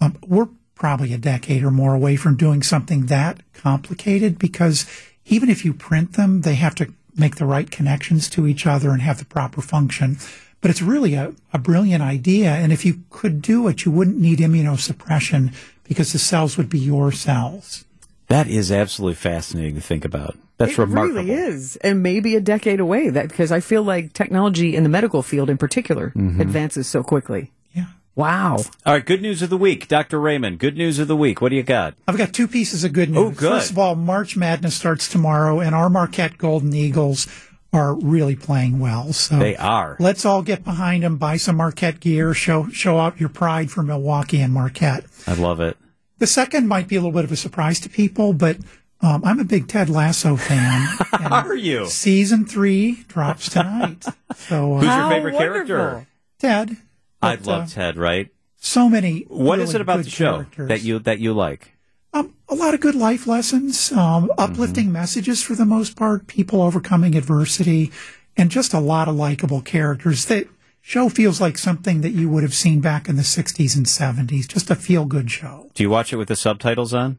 Um, 0.00 0.18
we're 0.26 0.48
probably 0.74 1.12
a 1.12 1.18
decade 1.18 1.64
or 1.64 1.70
more 1.70 1.94
away 1.94 2.16
from 2.16 2.36
doing 2.36 2.62
something 2.62 3.06
that 3.06 3.40
complicated 3.54 4.38
because 4.38 4.86
even 5.24 5.48
if 5.48 5.64
you 5.64 5.72
print 5.72 6.12
them, 6.12 6.42
they 6.42 6.54
have 6.54 6.74
to 6.76 6.92
make 7.16 7.36
the 7.36 7.46
right 7.46 7.70
connections 7.70 8.28
to 8.28 8.46
each 8.46 8.66
other 8.66 8.90
and 8.90 9.02
have 9.02 9.18
the 9.18 9.24
proper 9.24 9.62
function. 9.62 10.18
But 10.60 10.70
it's 10.70 10.82
really 10.82 11.14
a, 11.14 11.34
a 11.52 11.58
brilliant 11.58 12.02
idea. 12.02 12.50
And 12.50 12.72
if 12.72 12.84
you 12.84 13.02
could 13.10 13.40
do 13.40 13.66
it, 13.68 13.84
you 13.84 13.90
wouldn't 13.90 14.18
need 14.18 14.38
immunosuppression 14.38 15.54
because 15.84 16.12
the 16.12 16.18
cells 16.18 16.56
would 16.56 16.68
be 16.68 16.78
your 16.78 17.10
cells. 17.10 17.84
That 18.28 18.48
is 18.48 18.72
absolutely 18.72 19.14
fascinating 19.14 19.76
to 19.76 19.80
think 19.80 20.04
about. 20.04 20.36
That's 20.58 20.78
remarkable. 20.78 21.18
it 21.18 21.20
remarkable. 21.20 21.34
really 21.34 21.54
is, 21.54 21.76
and 21.76 22.02
maybe 22.02 22.34
a 22.34 22.40
decade 22.40 22.80
away. 22.80 23.10
That 23.10 23.28
because 23.28 23.52
I 23.52 23.60
feel 23.60 23.82
like 23.82 24.12
technology 24.12 24.74
in 24.74 24.82
the 24.82 24.88
medical 24.88 25.22
field, 25.22 25.50
in 25.50 25.58
particular, 25.58 26.10
mm-hmm. 26.10 26.40
advances 26.40 26.86
so 26.86 27.02
quickly. 27.02 27.52
Yeah. 27.74 27.86
Wow! 28.14 28.56
All 28.86 28.94
right, 28.94 29.04
good 29.04 29.20
news 29.20 29.42
of 29.42 29.50
the 29.50 29.58
week, 29.58 29.86
Dr. 29.86 30.18
Raymond. 30.18 30.58
Good 30.58 30.76
news 30.76 30.98
of 30.98 31.08
the 31.08 31.16
week. 31.16 31.40
What 31.40 31.50
do 31.50 31.56
you 31.56 31.62
got? 31.62 31.94
I've 32.08 32.16
got 32.16 32.32
two 32.32 32.48
pieces 32.48 32.84
of 32.84 32.94
good 32.94 33.10
news. 33.10 33.18
Oh, 33.18 33.30
good. 33.30 33.50
First 33.50 33.70
of 33.70 33.78
all, 33.78 33.94
March 33.94 34.36
Madness 34.36 34.74
starts 34.74 35.08
tomorrow, 35.08 35.60
and 35.60 35.74
our 35.74 35.90
Marquette 35.90 36.38
Golden 36.38 36.74
Eagles 36.74 37.28
are 37.72 37.94
really 37.94 38.36
playing 38.36 38.78
well. 38.78 39.12
So 39.12 39.38
They 39.38 39.56
are. 39.56 39.96
Let's 40.00 40.24
all 40.24 40.42
get 40.42 40.64
behind 40.64 41.02
them, 41.02 41.18
buy 41.18 41.36
some 41.36 41.56
Marquette 41.56 42.00
gear, 42.00 42.32
show 42.32 42.68
show 42.70 42.98
out 42.98 43.20
your 43.20 43.28
pride 43.28 43.70
for 43.70 43.82
Milwaukee 43.82 44.40
and 44.40 44.52
Marquette. 44.52 45.04
I 45.26 45.34
love 45.34 45.60
it. 45.60 45.76
The 46.18 46.26
second 46.26 46.66
might 46.68 46.88
be 46.88 46.96
a 46.96 47.00
little 47.00 47.12
bit 47.12 47.24
of 47.24 47.32
a 47.32 47.36
surprise 47.36 47.78
to 47.80 47.88
people, 47.88 48.32
but 48.32 48.56
um, 49.02 49.22
I'm 49.24 49.38
a 49.38 49.44
big 49.44 49.68
Ted 49.68 49.90
Lasso 49.90 50.36
fan. 50.36 50.88
Are 51.30 51.54
you? 51.54 51.86
Season 51.86 52.46
three 52.46 53.04
drops 53.08 53.48
tonight. 53.50 54.04
So 54.36 54.76
Who's 54.76 54.88
uh, 54.88 54.96
your 54.96 55.08
favorite 55.08 55.34
wonderful. 55.34 55.66
character? 55.66 56.06
Ted. 56.38 56.76
I 57.22 57.36
love 57.36 57.64
uh, 57.64 57.66
Ted, 57.66 57.96
right? 57.96 58.28
So 58.58 58.88
many. 58.88 59.20
What 59.28 59.58
is 59.60 59.68
really 59.70 59.76
it 59.76 59.80
about 59.80 60.04
the 60.04 60.10
show 60.10 60.32
characters. 60.32 60.68
that 60.68 60.82
you 60.82 60.98
that 61.00 61.18
you 61.20 61.32
like? 61.32 61.72
Um, 62.12 62.34
a 62.48 62.54
lot 62.54 62.74
of 62.74 62.80
good 62.80 62.94
life 62.94 63.26
lessons, 63.26 63.90
um, 63.92 64.30
uplifting 64.36 64.92
messages 64.92 65.42
for 65.42 65.54
the 65.54 65.64
most 65.64 65.96
part, 65.96 66.26
people 66.26 66.60
overcoming 66.60 67.14
adversity, 67.16 67.90
and 68.36 68.50
just 68.50 68.74
a 68.74 68.78
lot 68.78 69.08
of 69.08 69.14
likable 69.16 69.62
characters. 69.62 70.26
That 70.26 70.48
show 70.88 71.08
feels 71.08 71.40
like 71.40 71.58
something 71.58 72.00
that 72.02 72.10
you 72.10 72.28
would 72.28 72.44
have 72.44 72.54
seen 72.54 72.80
back 72.80 73.08
in 73.08 73.16
the 73.16 73.22
60s 73.22 73.74
and 73.76 73.86
70s. 73.86 74.46
Just 74.46 74.70
a 74.70 74.76
feel 74.76 75.04
good 75.04 75.28
show. 75.32 75.68
Do 75.74 75.82
you 75.82 75.90
watch 75.90 76.12
it 76.12 76.16
with 76.16 76.28
the 76.28 76.36
subtitles 76.36 76.94
on? 76.94 77.18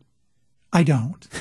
I 0.71 0.83
don't. 0.83 1.27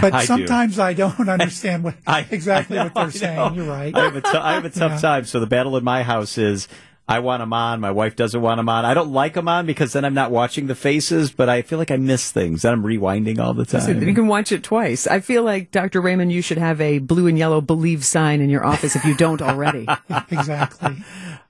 But 0.00 0.12
I 0.12 0.20
do. 0.22 0.26
sometimes 0.26 0.80
I 0.80 0.92
don't 0.92 1.28
understand 1.28 1.84
what 1.84 1.94
I- 2.06 2.26
exactly 2.32 2.76
I 2.80 2.84
know, 2.88 2.90
what 2.92 3.12
they're 3.12 3.20
saying. 3.20 3.54
You're 3.54 3.64
right. 3.68 3.94
I 3.94 4.04
have 4.06 4.16
a, 4.16 4.20
t- 4.20 4.28
I 4.30 4.54
have 4.54 4.64
a 4.64 4.70
tough 4.70 4.90
Yeah. 4.94 4.98
time. 5.00 5.24
So 5.24 5.38
the 5.38 5.46
battle 5.46 5.76
in 5.76 5.84
my 5.84 6.02
house 6.02 6.36
is 6.36 6.66
I 7.08 7.20
want 7.20 7.40
them 7.40 7.54
on. 7.54 7.80
My 7.80 7.90
wife 7.90 8.16
doesn't 8.16 8.40
want 8.40 8.58
them 8.58 8.68
on. 8.68 8.84
I 8.84 8.92
don't 8.92 9.12
like 9.12 9.32
them 9.32 9.48
on 9.48 9.64
because 9.64 9.94
then 9.94 10.04
I'm 10.04 10.12
not 10.12 10.30
watching 10.30 10.66
the 10.66 10.74
faces, 10.74 11.32
but 11.32 11.48
I 11.48 11.62
feel 11.62 11.78
like 11.78 11.90
I 11.90 11.96
miss 11.96 12.30
things. 12.30 12.62
Then 12.62 12.74
I'm 12.74 12.82
rewinding 12.82 13.38
all 13.38 13.54
the 13.54 13.64
time. 13.64 14.02
you 14.06 14.14
can 14.14 14.26
watch 14.28 14.52
it 14.52 14.62
twice. 14.62 15.06
I 15.06 15.20
feel 15.20 15.42
like 15.42 15.70
Dr. 15.70 16.02
Raymond, 16.02 16.32
you 16.32 16.42
should 16.42 16.58
have 16.58 16.82
a 16.82 16.98
blue 16.98 17.26
and 17.26 17.38
yellow 17.38 17.62
believe 17.62 18.04
sign 18.04 18.42
in 18.42 18.50
your 18.50 18.64
office 18.64 18.94
if 18.94 19.06
you 19.06 19.16
don't 19.16 19.40
already. 19.40 19.86
exactly. 20.30 20.98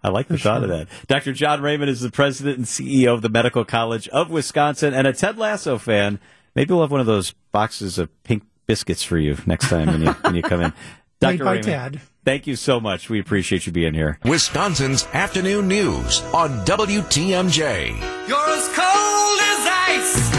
I 0.04 0.10
like 0.10 0.28
the 0.28 0.38
thought 0.38 0.62
of 0.62 0.68
that. 0.68 0.86
Dr. 1.08 1.32
John 1.32 1.60
Raymond 1.60 1.90
is 1.90 2.02
the 2.02 2.10
president 2.12 2.58
and 2.58 2.66
CEO 2.66 3.12
of 3.12 3.22
the 3.22 3.28
Medical 3.28 3.64
College 3.64 4.06
of 4.08 4.30
Wisconsin 4.30 4.94
and 4.94 5.08
a 5.08 5.12
Ted 5.12 5.38
Lasso 5.38 5.76
fan. 5.76 6.20
Maybe 6.54 6.72
we'll 6.72 6.82
have 6.82 6.92
one 6.92 7.00
of 7.00 7.06
those 7.06 7.32
boxes 7.50 7.98
of 7.98 8.10
pink 8.22 8.44
biscuits 8.68 9.02
for 9.02 9.18
you 9.18 9.36
next 9.44 9.68
time 9.68 9.88
when 9.88 10.02
you, 10.02 10.12
when 10.12 10.34
you 10.36 10.42
come 10.42 10.60
in. 10.60 10.72
Made 11.20 11.38
Dr. 11.38 11.44
by 11.44 11.50
Raymond, 11.54 11.64
Ted. 11.94 12.00
thank 12.24 12.46
you 12.46 12.54
so 12.54 12.78
much. 12.78 13.10
We 13.10 13.18
appreciate 13.18 13.66
you 13.66 13.72
being 13.72 13.92
here. 13.94 14.20
Wisconsin's 14.24 15.04
afternoon 15.12 15.66
news 15.66 16.22
on 16.32 16.64
WTMJ. 16.64 17.88
You're 18.28 18.50
as 18.50 18.68
cold 18.68 19.40
as 19.42 19.66
ice. 19.88 20.32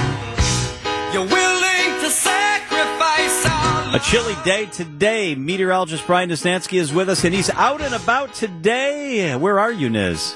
You're 1.13 1.25
willing 1.27 1.99
to 2.01 2.09
sacrifice 2.09 3.45
all. 3.45 3.93
A 3.95 3.99
chilly 3.99 4.35
day 4.45 4.67
today. 4.67 5.35
Meteorologist 5.35 6.07
Brian 6.07 6.29
Niznansky 6.29 6.79
is 6.79 6.93
with 6.93 7.09
us, 7.09 7.25
and 7.25 7.33
he's 7.35 7.49
out 7.49 7.81
and 7.81 7.93
about 7.93 8.33
today. 8.33 9.35
Where 9.35 9.59
are 9.59 9.73
you, 9.73 9.89
Niz? 9.89 10.35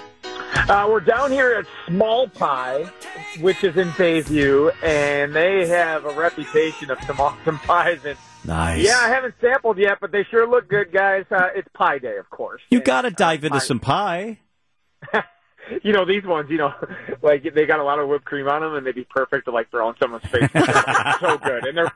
Uh, 0.68 0.88
we're 0.90 1.00
down 1.00 1.32
here 1.32 1.54
at 1.54 1.66
Smallpie, 1.88 2.92
which 3.40 3.64
is 3.64 3.78
in 3.78 3.92
Bay 3.98 4.20
View, 4.20 4.72
and 4.84 5.34
they 5.34 5.68
have 5.68 6.04
a 6.04 6.14
reputation 6.14 6.92
of 6.92 6.98
some 7.08 7.22
awesome 7.22 7.60
pies. 7.60 8.00
And 8.06 8.18
Nice. 8.46 8.84
yeah, 8.86 8.98
I 9.02 9.10
haven't 9.10 9.36
sampled 9.42 9.78
yet, 9.78 10.00
but 10.02 10.12
they 10.12 10.24
sure 10.30 10.48
look 10.48 10.68
good, 10.68 10.92
guys. 10.92 11.26
Uh, 11.32 11.48
it's 11.56 11.68
Pie 11.74 12.00
Day, 12.00 12.18
of 12.18 12.30
course. 12.30 12.62
You 12.70 12.82
got 12.82 13.04
to 13.04 13.12
dive 13.12 13.44
uh, 13.44 13.48
into 13.48 13.60
pie- 13.60 13.66
some 13.66 13.80
pie. 13.80 14.40
You 15.82 15.94
know 15.94 16.04
these 16.04 16.26
ones, 16.26 16.50
you 16.52 16.58
know, 16.58 16.74
like 17.22 17.42
they 17.56 17.66
got 17.66 17.80
a 17.80 17.84
lot 17.86 17.98
of 17.98 18.10
whipped 18.10 18.26
cream 18.26 18.50
on 18.50 18.60
them, 18.62 18.76
and 18.76 18.86
they'd 18.86 18.94
be 18.96 19.06
perfect 19.10 19.46
to 19.46 19.52
like 19.52 19.72
throw 19.72 19.88
on 19.88 19.96
someone's 19.98 20.26
face. 20.26 20.50
So 21.22 21.38
good, 21.38 21.66
and 21.66 21.78
they're 21.78 21.92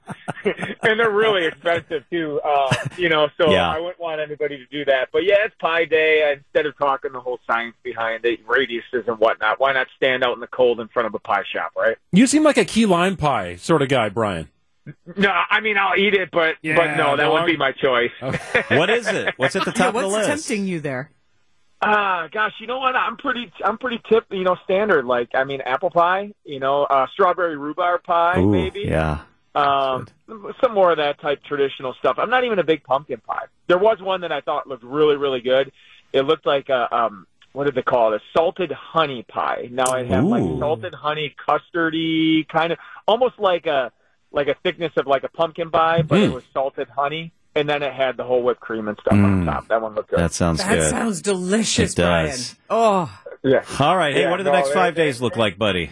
and 0.83 0.97
they're 0.97 1.11
really 1.11 1.45
expensive 1.45 2.05
too. 2.09 2.39
Uh, 2.45 2.73
you 2.97 3.09
know, 3.09 3.27
so 3.37 3.51
Yeah. 3.51 3.69
I 3.69 3.77
wouldn't 3.79 3.99
want 3.99 4.21
anybody 4.21 4.57
to 4.57 4.65
do 4.67 4.85
that. 4.85 5.09
But 5.11 5.25
yeah, 5.25 5.43
it's 5.43 5.53
Pie 5.59 5.83
Day. 5.83 6.31
Instead 6.37 6.65
of 6.65 6.77
talking 6.77 7.11
the 7.11 7.19
whole 7.19 7.39
science 7.45 7.75
behind 7.83 8.23
it, 8.23 8.39
radiuses 8.47 9.05
and 9.05 9.19
whatnot, 9.19 9.59
why 9.59 9.73
not 9.73 9.87
stand 9.97 10.23
out 10.23 10.33
in 10.33 10.39
the 10.39 10.47
cold 10.47 10.79
in 10.79 10.87
front 10.87 11.07
of 11.07 11.13
a 11.13 11.19
pie 11.19 11.43
shop, 11.51 11.73
right? 11.75 11.97
You 12.13 12.25
seem 12.25 12.43
like 12.43 12.57
a 12.57 12.65
key 12.65 12.85
lime 12.85 13.17
pie 13.17 13.57
sort 13.57 13.81
of 13.81 13.89
guy, 13.89 14.07
Brian. 14.07 14.47
No, 15.15 15.29
I 15.49 15.59
mean 15.61 15.77
I'll 15.77 15.97
eat 15.97 16.13
it, 16.13 16.29
but 16.31 16.55
Yeah, 16.61 16.75
but 16.75 16.95
no, 16.95 17.15
that 17.17 17.23
dog. 17.23 17.33
wouldn't 17.33 17.47
be 17.51 17.57
my 17.57 17.71
choice. 17.71 18.11
What 18.69 18.89
is 18.89 19.07
it? 19.07 19.33
What's 19.37 19.55
at 19.55 19.65
the 19.65 19.71
Yeah, 19.75 19.77
top 19.77 19.87
of 19.89 19.95
what's 19.95 20.07
the 20.09 20.17
list? 20.17 20.29
What's 20.29 20.47
tempting 20.47 20.67
you 20.67 20.79
there? 20.79 21.11
Ah, 21.81 22.27
gosh, 22.31 22.53
you 22.59 22.65
know 22.67 22.79
what? 22.79 22.95
I'm 22.95 23.17
pretty, 23.17 23.51
I'm 23.63 23.77
pretty 23.77 24.01
tip, 24.09 24.25
you 24.31 24.43
know, 24.43 24.55
standard. 24.63 25.05
Like, 25.05 25.29
I 25.35 25.43
mean, 25.43 25.61
apple 25.61 25.91
pie, 25.91 26.33
you 26.43 26.59
know, 26.59 26.85
uh, 26.85 27.05
strawberry 27.13 27.55
rhubarb 27.55 28.03
pie, 28.03 28.39
Ooh, 28.39 28.49
maybe. 28.51 28.81
yeah. 28.81 29.19
Um, 29.53 30.07
some 30.61 30.73
more 30.73 30.91
of 30.91 30.97
that 30.97 31.19
type 31.21 31.43
traditional 31.43 31.93
stuff. 31.99 32.15
I'm 32.19 32.29
not 32.31 32.43
even 32.43 32.57
a 32.59 32.63
big 32.63 32.83
pumpkin 32.83 33.19
pie. 33.19 33.45
There 33.67 33.77
was 33.77 33.99
one 34.01 34.21
that 34.21 34.31
I 34.31 34.41
thought 34.41 34.67
looked 34.67 34.83
really, 34.83 35.17
really 35.17 35.41
good. 35.41 35.71
It 36.13 36.21
looked 36.23 36.45
like 36.47 36.69
a, 36.69 36.93
um, 36.95 37.27
what 37.53 37.65
did 37.65 37.75
they 37.75 37.81
call 37.83 38.13
it? 38.13 38.21
A 38.21 38.37
salted 38.37 38.71
honey 38.71 39.23
pie. 39.27 39.67
Now 39.71 39.93
it 39.95 40.07
had 40.07 40.23
like 40.25 40.43
Ooh. 40.43 40.59
salted 40.59 40.93
honey 40.95 41.35
custardy 41.47 42.47
kind 42.47 42.71
of, 42.73 42.79
almost 43.07 43.37
like 43.39 43.65
a, 43.67 43.91
like 44.37 44.47
a 44.47 44.55
thickness 44.63 44.93
of 44.95 45.05
like 45.07 45.23
a 45.23 45.29
pumpkin 45.29 45.69
pie, 45.71 46.01
but 46.03 46.19
it 46.19 46.29
Mm. 46.29 46.35
was 46.35 46.43
salted 46.53 46.87
honey. 46.87 47.33
And 47.55 47.67
then 47.67 47.81
it 47.81 47.91
had 47.91 48.17
the 48.17 48.23
whole 48.23 48.43
whipped 48.43 48.59
cream 48.59 48.87
and 48.87 48.95
stuff 49.01 49.13
on 49.13 49.41
Mm. 49.43 49.45
top. 49.45 49.67
That 49.67 49.81
one 49.81 49.95
looked 49.95 50.11
good. 50.11 50.19
That 50.19 50.31
sounds 50.31 50.59
That 50.59 50.69
good. 50.69 50.81
That 50.83 50.89
sounds 50.91 51.21
delicious, 51.23 51.93
It 51.93 51.95
does. 51.97 52.55
Brian. 52.69 53.09
Oh, 53.09 53.19
yeah. 53.43 53.63
All 53.79 53.97
right. 53.97 54.13
Hey, 54.13 54.21
Yeah, 54.21 54.29
what 54.29 54.37
do 54.37 54.43
the 54.43 54.51
no, 54.51 54.57
next 54.57 54.73
five 54.73 54.93
it- 54.93 54.97
days 54.97 55.19
look 55.21 55.35
like, 55.37 55.57
buddy? 55.57 55.89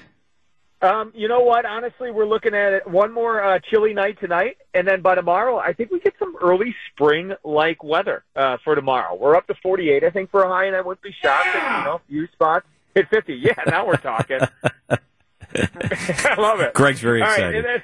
Um, 0.83 1.11
you 1.15 1.27
know 1.27 1.39
what? 1.39 1.65
Honestly, 1.65 2.11
we're 2.11 2.27
looking 2.27 2.53
at 2.53 2.73
it 2.73 2.87
one 2.87 3.11
more 3.11 3.43
uh, 3.43 3.57
chilly 3.71 3.95
night 3.95 4.19
tonight, 4.19 4.57
and 4.75 4.87
then 4.87 5.01
by 5.01 5.15
tomorrow, 5.15 5.57
I 5.57 5.73
think 5.73 5.89
we 5.89 5.99
get 5.99 6.13
some 6.19 6.35
early 6.39 6.75
spring-like 6.91 7.83
weather 7.83 8.23
uh, 8.35 8.57
for 8.63 8.75
tomorrow. 8.75 9.15
We're 9.15 9.35
up 9.35 9.47
to 9.47 9.55
48, 9.63 10.03
I 10.03 10.11
think, 10.11 10.29
for 10.29 10.43
a 10.43 10.47
high, 10.47 10.65
and 10.65 10.75
I 10.75 10.81
wouldn't 10.81 11.01
be 11.01 11.15
shocked 11.19 11.47
if 11.47 11.55
you 11.55 11.83
know 11.85 11.95
a 11.95 12.01
few 12.07 12.27
spots 12.27 12.67
hit 12.93 13.07
50. 13.09 13.33
Yeah, 13.33 13.55
now 13.65 13.87
we're 13.87 13.95
talking. 13.97 14.39
I 16.25 16.35
love 16.39 16.59
it. 16.59 16.74
Greg's 16.74 17.00
very 17.00 17.21
All 17.21 17.27
right, 17.27 17.55
excited. 17.55 17.65
and 17.65 17.83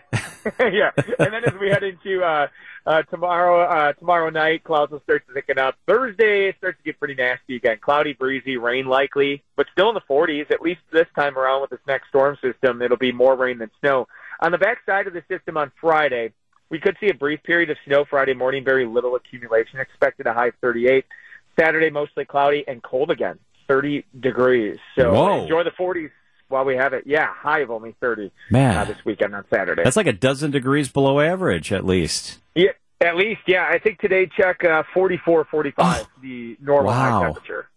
then, 0.59 0.73
yeah, 0.73 0.91
and 1.19 1.33
then 1.33 1.43
as 1.45 1.53
we 1.59 1.69
head 1.69 1.83
into 1.83 2.23
uh, 2.23 2.47
uh, 2.85 3.03
tomorrow, 3.03 3.61
uh, 3.63 3.93
tomorrow 3.93 4.29
night, 4.29 4.63
clouds 4.63 4.91
will 4.91 5.01
start 5.01 5.25
to 5.27 5.33
thicken 5.33 5.59
up. 5.59 5.75
Thursday 5.87 6.49
it 6.49 6.55
starts 6.57 6.77
to 6.77 6.83
get 6.83 6.99
pretty 6.99 7.15
nasty 7.15 7.55
again. 7.55 7.77
Cloudy, 7.79 8.13
breezy, 8.13 8.57
rain 8.57 8.85
likely, 8.85 9.43
but 9.55 9.67
still 9.71 9.89
in 9.89 9.95
the 9.95 10.01
40s. 10.01 10.49
At 10.51 10.61
least 10.61 10.81
this 10.91 11.07
time 11.15 11.37
around 11.37 11.61
with 11.61 11.69
this 11.69 11.79
next 11.87 12.09
storm 12.09 12.37
system, 12.41 12.81
it'll 12.81 12.97
be 12.97 13.11
more 13.11 13.35
rain 13.35 13.57
than 13.59 13.71
snow. 13.79 14.07
On 14.39 14.51
the 14.51 14.57
backside 14.57 15.07
of 15.07 15.13
the 15.13 15.23
system 15.29 15.57
on 15.57 15.71
Friday, 15.79 16.33
we 16.69 16.79
could 16.79 16.97
see 16.99 17.09
a 17.09 17.13
brief 17.13 17.43
period 17.43 17.69
of 17.69 17.77
snow 17.85 18.05
Friday 18.05 18.33
morning. 18.33 18.63
Very 18.63 18.85
little 18.85 19.15
accumulation 19.15 19.79
expected. 19.79 20.25
A 20.25 20.33
high 20.33 20.51
38. 20.61 21.05
Saturday 21.59 21.89
mostly 21.89 22.25
cloudy 22.25 22.63
and 22.67 22.81
cold 22.81 23.11
again, 23.11 23.37
30 23.67 24.05
degrees. 24.19 24.77
So 24.97 25.13
Whoa. 25.13 25.43
enjoy 25.43 25.63
the 25.63 25.71
40s 25.71 26.09
while 26.51 26.65
we 26.65 26.75
have 26.75 26.93
it. 26.93 27.03
Yeah, 27.07 27.27
high 27.33 27.59
of 27.59 27.71
only 27.71 27.95
30 27.99 28.31
Man. 28.49 28.77
uh, 28.77 28.85
this 28.85 28.97
weekend 29.05 29.33
on 29.35 29.45
Saturday. 29.53 29.83
That's 29.83 29.97
like 29.97 30.07
a 30.07 30.13
dozen 30.13 30.51
degrees 30.51 30.89
below 30.89 31.19
average, 31.19 31.71
at 31.71 31.85
least. 31.85 32.37
Yeah, 32.55 32.71
at 32.99 33.15
least, 33.15 33.41
yeah. 33.47 33.67
I 33.69 33.79
think 33.79 33.99
today 33.99 34.27
check 34.37 34.63
uh, 34.63 34.83
44, 34.93 35.45
45, 35.45 36.05
the 36.21 36.57
normal 36.61 36.91
Oh, 36.91 36.93
Wow. 36.93 36.99
high 37.19 37.23
temperature. 37.25 37.67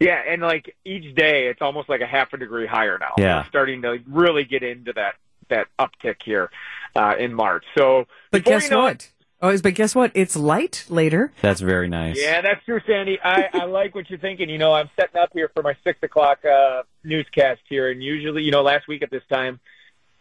Yeah, 0.00 0.20
and 0.26 0.42
like 0.42 0.74
each 0.84 1.14
day, 1.14 1.46
it's 1.48 1.62
almost 1.62 1.88
like 1.88 2.00
a 2.00 2.06
half 2.06 2.32
a 2.32 2.36
degree 2.36 2.66
higher 2.66 2.98
now. 2.98 3.12
Yeah. 3.18 3.42
We're 3.42 3.48
starting 3.48 3.82
to 3.82 3.98
really 4.08 4.44
get 4.44 4.62
into 4.62 4.92
that 4.94 5.14
that 5.48 5.66
uptick 5.78 6.16
here 6.24 6.50
uh, 6.96 7.14
in 7.18 7.34
March. 7.34 7.64
So, 7.76 8.06
but 8.30 8.42
guess 8.44 8.64
you 8.64 8.70
know 8.70 8.82
what? 8.84 8.94
It, 8.94 9.12
Oh, 9.42 9.58
but 9.58 9.74
guess 9.74 9.92
what? 9.94 10.12
It's 10.14 10.36
light 10.36 10.86
later. 10.88 11.32
That's 11.42 11.60
very 11.60 11.88
nice. 11.88 12.16
yeah, 12.16 12.40
that's 12.42 12.64
true, 12.64 12.80
Sandy. 12.86 13.18
I, 13.22 13.48
I 13.52 13.64
like 13.64 13.92
what 13.92 14.08
you're 14.08 14.20
thinking. 14.20 14.48
You 14.48 14.58
know, 14.58 14.72
I'm 14.72 14.88
setting 14.94 15.20
up 15.20 15.30
here 15.32 15.50
for 15.52 15.64
my 15.64 15.74
six 15.82 15.98
o'clock 16.02 16.38
uh, 16.44 16.82
newscast 17.02 17.60
here, 17.68 17.90
and 17.90 18.00
usually, 18.00 18.44
you 18.44 18.52
know, 18.52 18.62
last 18.62 18.86
week 18.86 19.02
at 19.02 19.10
this 19.10 19.24
time, 19.28 19.58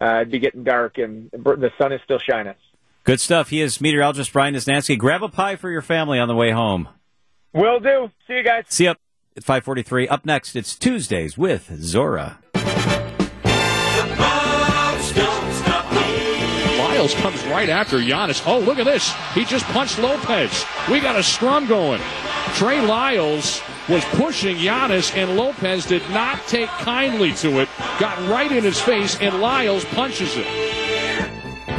uh, 0.01 0.21
it'd 0.21 0.31
be 0.31 0.39
getting 0.39 0.63
dark 0.63 0.97
and 0.97 1.29
the 1.31 1.69
sun 1.77 1.93
is 1.93 2.01
still 2.03 2.17
shining. 2.17 2.55
Good 3.03 3.19
stuff. 3.19 3.49
He 3.49 3.61
is 3.61 3.79
meteorologist 3.79 4.33
Brian 4.33 4.55
Niznansky. 4.55 4.97
Grab 4.97 5.21
a 5.23 5.29
pie 5.29 5.55
for 5.55 5.69
your 5.69 5.81
family 5.81 6.17
on 6.17 6.27
the 6.27 6.35
way 6.35 6.51
home. 6.51 6.89
Will 7.53 7.79
do. 7.79 8.09
See 8.27 8.33
you 8.33 8.43
guys. 8.43 8.63
See 8.69 8.85
you 8.85 8.91
up 8.91 8.97
at 9.37 9.43
543. 9.43 10.07
Up 10.07 10.25
next, 10.25 10.55
it's 10.55 10.75
Tuesdays 10.75 11.37
with 11.37 11.71
Zora. 11.79 12.39
Comes 17.09 17.43
right 17.47 17.67
after 17.67 17.97
Giannis. 17.97 18.43
Oh, 18.45 18.59
look 18.59 18.77
at 18.77 18.85
this. 18.85 19.11
He 19.33 19.43
just 19.43 19.65
punched 19.65 19.97
Lopez. 19.97 20.65
We 20.89 20.99
got 20.99 21.15
a 21.15 21.23
scrum 21.23 21.67
going. 21.67 21.99
Trey 22.53 22.79
Lyles 22.79 23.59
was 23.89 24.05
pushing 24.05 24.57
Giannis, 24.57 25.15
and 25.15 25.35
Lopez 25.35 25.87
did 25.87 26.07
not 26.11 26.39
take 26.47 26.69
kindly 26.69 27.33
to 27.33 27.59
it. 27.59 27.69
Got 27.99 28.17
right 28.29 28.51
in 28.51 28.63
his 28.63 28.79
face, 28.79 29.19
and 29.19 29.41
Lyles 29.41 29.83
punches 29.85 30.37
it. 30.37 30.45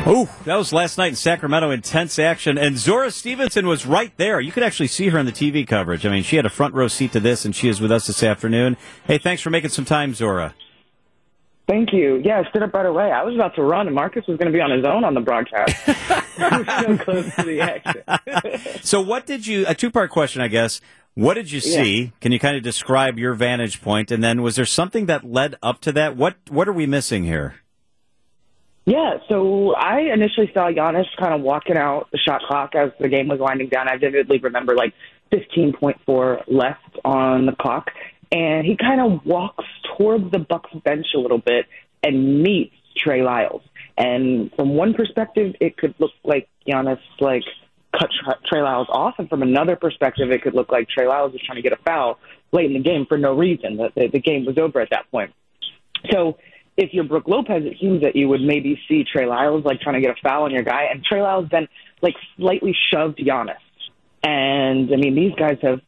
Oh, 0.04 0.28
that 0.44 0.56
was 0.56 0.72
last 0.72 0.98
night 0.98 1.10
in 1.10 1.14
Sacramento. 1.14 1.70
Intense 1.70 2.18
action. 2.18 2.58
And 2.58 2.76
Zora 2.76 3.12
Stephenson 3.12 3.68
was 3.68 3.86
right 3.86 4.12
there. 4.16 4.40
You 4.40 4.50
could 4.50 4.64
actually 4.64 4.88
see 4.88 5.10
her 5.10 5.18
in 5.18 5.26
the 5.26 5.32
TV 5.32 5.64
coverage. 5.64 6.04
I 6.04 6.10
mean, 6.10 6.24
she 6.24 6.34
had 6.34 6.44
a 6.44 6.50
front 6.50 6.74
row 6.74 6.88
seat 6.88 7.12
to 7.12 7.20
this, 7.20 7.44
and 7.44 7.54
she 7.54 7.68
is 7.68 7.80
with 7.80 7.92
us 7.92 8.08
this 8.08 8.24
afternoon. 8.24 8.76
Hey, 9.04 9.18
thanks 9.18 9.42
for 9.42 9.50
making 9.50 9.70
some 9.70 9.84
time, 9.84 10.12
Zora. 10.14 10.54
Thank 11.68 11.92
you. 11.92 12.20
Yeah, 12.24 12.42
I 12.44 12.50
stood 12.50 12.62
up 12.62 12.74
right 12.74 12.86
away. 12.86 13.10
I 13.12 13.22
was 13.22 13.34
about 13.34 13.54
to 13.54 13.62
run, 13.62 13.86
and 13.86 13.94
Marcus 13.94 14.26
was 14.26 14.36
going 14.36 14.52
to 14.52 14.56
be 14.56 14.60
on 14.60 14.70
his 14.70 14.84
own 14.84 15.04
on 15.04 15.14
the 15.14 15.20
broadcast. 15.20 15.76
So 16.32 16.96
close 16.96 17.34
to 17.36 17.42
the 17.42 17.60
action. 17.60 18.80
So, 18.82 19.02
what 19.02 19.26
did 19.26 19.46
you, 19.46 19.66
a 19.68 19.74
two 19.74 19.90
part 19.90 20.10
question, 20.10 20.40
I 20.40 20.48
guess. 20.48 20.80
What 21.14 21.34
did 21.34 21.52
you 21.52 21.60
see? 21.60 22.12
Can 22.22 22.32
you 22.32 22.40
kind 22.40 22.56
of 22.56 22.62
describe 22.62 23.18
your 23.18 23.34
vantage 23.34 23.82
point? 23.82 24.10
And 24.10 24.24
then, 24.24 24.40
was 24.40 24.56
there 24.56 24.64
something 24.64 25.06
that 25.06 25.24
led 25.24 25.56
up 25.62 25.80
to 25.82 25.92
that? 25.92 26.16
What 26.16 26.36
What 26.48 26.68
are 26.68 26.72
we 26.72 26.86
missing 26.86 27.24
here? 27.24 27.56
Yeah, 28.86 29.18
so 29.28 29.74
I 29.74 30.00
initially 30.12 30.50
saw 30.52 30.70
Giannis 30.70 31.04
kind 31.20 31.34
of 31.34 31.42
walking 31.42 31.76
out 31.76 32.08
the 32.10 32.18
shot 32.18 32.40
clock 32.48 32.74
as 32.74 32.90
the 32.98 33.08
game 33.08 33.28
was 33.28 33.38
winding 33.38 33.68
down. 33.68 33.88
I 33.88 33.96
vividly 33.96 34.38
remember 34.38 34.74
like 34.74 34.94
15.4 35.32 36.42
left 36.48 36.98
on 37.04 37.46
the 37.46 37.52
clock, 37.52 37.90
and 38.32 38.66
he 38.66 38.76
kind 38.76 39.00
of 39.00 39.24
walks 39.26 39.64
towards 39.96 40.30
the 40.32 40.38
Bucks 40.38 40.70
bench 40.84 41.06
a 41.14 41.18
little 41.18 41.38
bit 41.38 41.66
and 42.02 42.42
meets 42.42 42.74
Trey 42.96 43.22
Lyles. 43.22 43.62
And 43.96 44.50
from 44.56 44.70
one 44.74 44.94
perspective, 44.94 45.54
it 45.60 45.76
could 45.76 45.94
look 45.98 46.12
like 46.24 46.48
Giannis 46.66 46.98
like 47.20 47.44
cut 47.92 48.08
Tra- 48.24 48.38
Trey 48.50 48.62
Lyles 48.62 48.88
off, 48.90 49.16
and 49.18 49.28
from 49.28 49.42
another 49.42 49.76
perspective, 49.76 50.30
it 50.30 50.42
could 50.42 50.54
look 50.54 50.72
like 50.72 50.88
Trey 50.88 51.06
Lyles 51.06 51.32
was 51.32 51.42
trying 51.44 51.56
to 51.56 51.62
get 51.62 51.72
a 51.72 51.82
foul 51.84 52.18
late 52.50 52.66
in 52.66 52.72
the 52.72 52.82
game 52.82 53.04
for 53.06 53.18
no 53.18 53.36
reason. 53.36 53.76
The, 53.76 53.92
the, 53.94 54.08
the 54.08 54.20
game 54.20 54.46
was 54.46 54.56
over 54.56 54.80
at 54.80 54.88
that 54.90 55.10
point. 55.10 55.32
So 56.10 56.38
if 56.76 56.94
you're 56.94 57.04
Brooke 57.04 57.28
Lopez, 57.28 57.64
it 57.64 57.76
seems 57.80 58.00
that 58.02 58.16
you 58.16 58.28
would 58.28 58.40
maybe 58.40 58.80
see 58.88 59.04
Trey 59.04 59.26
Lyles 59.26 59.64
like 59.64 59.80
trying 59.80 59.96
to 59.96 60.00
get 60.00 60.10
a 60.10 60.20
foul 60.22 60.44
on 60.44 60.52
your 60.52 60.62
guy, 60.62 60.84
and 60.90 61.04
Trey 61.04 61.20
Lyles 61.20 61.48
then 61.50 61.68
like 62.00 62.14
slightly 62.38 62.74
shoved 62.90 63.18
Giannis. 63.18 63.56
And 64.24 64.90
I 64.92 64.96
mean, 64.96 65.14
these 65.14 65.34
guys 65.34 65.58
have 65.62 65.80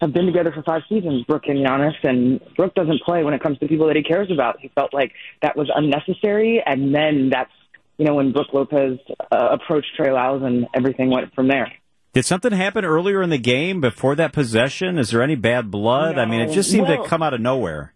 have 0.00 0.12
been 0.12 0.26
together 0.26 0.52
for 0.52 0.62
five 0.62 0.82
seasons, 0.88 1.24
Brooke 1.24 1.44
and 1.46 1.58
Giannis, 1.58 1.94
and 2.02 2.40
Brooke 2.56 2.74
doesn't 2.74 3.02
play 3.02 3.24
when 3.24 3.34
it 3.34 3.42
comes 3.42 3.58
to 3.58 3.66
people 3.66 3.88
that 3.88 3.96
he 3.96 4.02
cares 4.02 4.30
about. 4.30 4.60
He 4.60 4.68
felt 4.68 4.94
like 4.94 5.12
that 5.42 5.56
was 5.56 5.70
unnecessary, 5.74 6.62
and 6.64 6.94
then 6.94 7.30
that's 7.30 7.50
you 7.96 8.06
know 8.06 8.14
when 8.14 8.32
Brooke 8.32 8.52
Lopez 8.52 8.98
uh, 9.32 9.48
approached 9.52 9.88
Trey 9.96 10.12
Lyles, 10.12 10.42
and 10.44 10.66
everything 10.74 11.10
went 11.10 11.34
from 11.34 11.48
there. 11.48 11.72
Did 12.12 12.24
something 12.24 12.52
happen 12.52 12.84
earlier 12.84 13.22
in 13.22 13.30
the 13.30 13.38
game 13.38 13.80
before 13.80 14.14
that 14.16 14.32
possession? 14.32 14.98
Is 14.98 15.10
there 15.10 15.22
any 15.22 15.36
bad 15.36 15.70
blood? 15.70 16.18
I 16.18 16.26
mean, 16.26 16.40
it 16.40 16.52
just 16.52 16.70
seemed 16.70 16.88
well- 16.88 17.02
to 17.02 17.08
come 17.08 17.22
out 17.22 17.34
of 17.34 17.40
nowhere. 17.40 17.92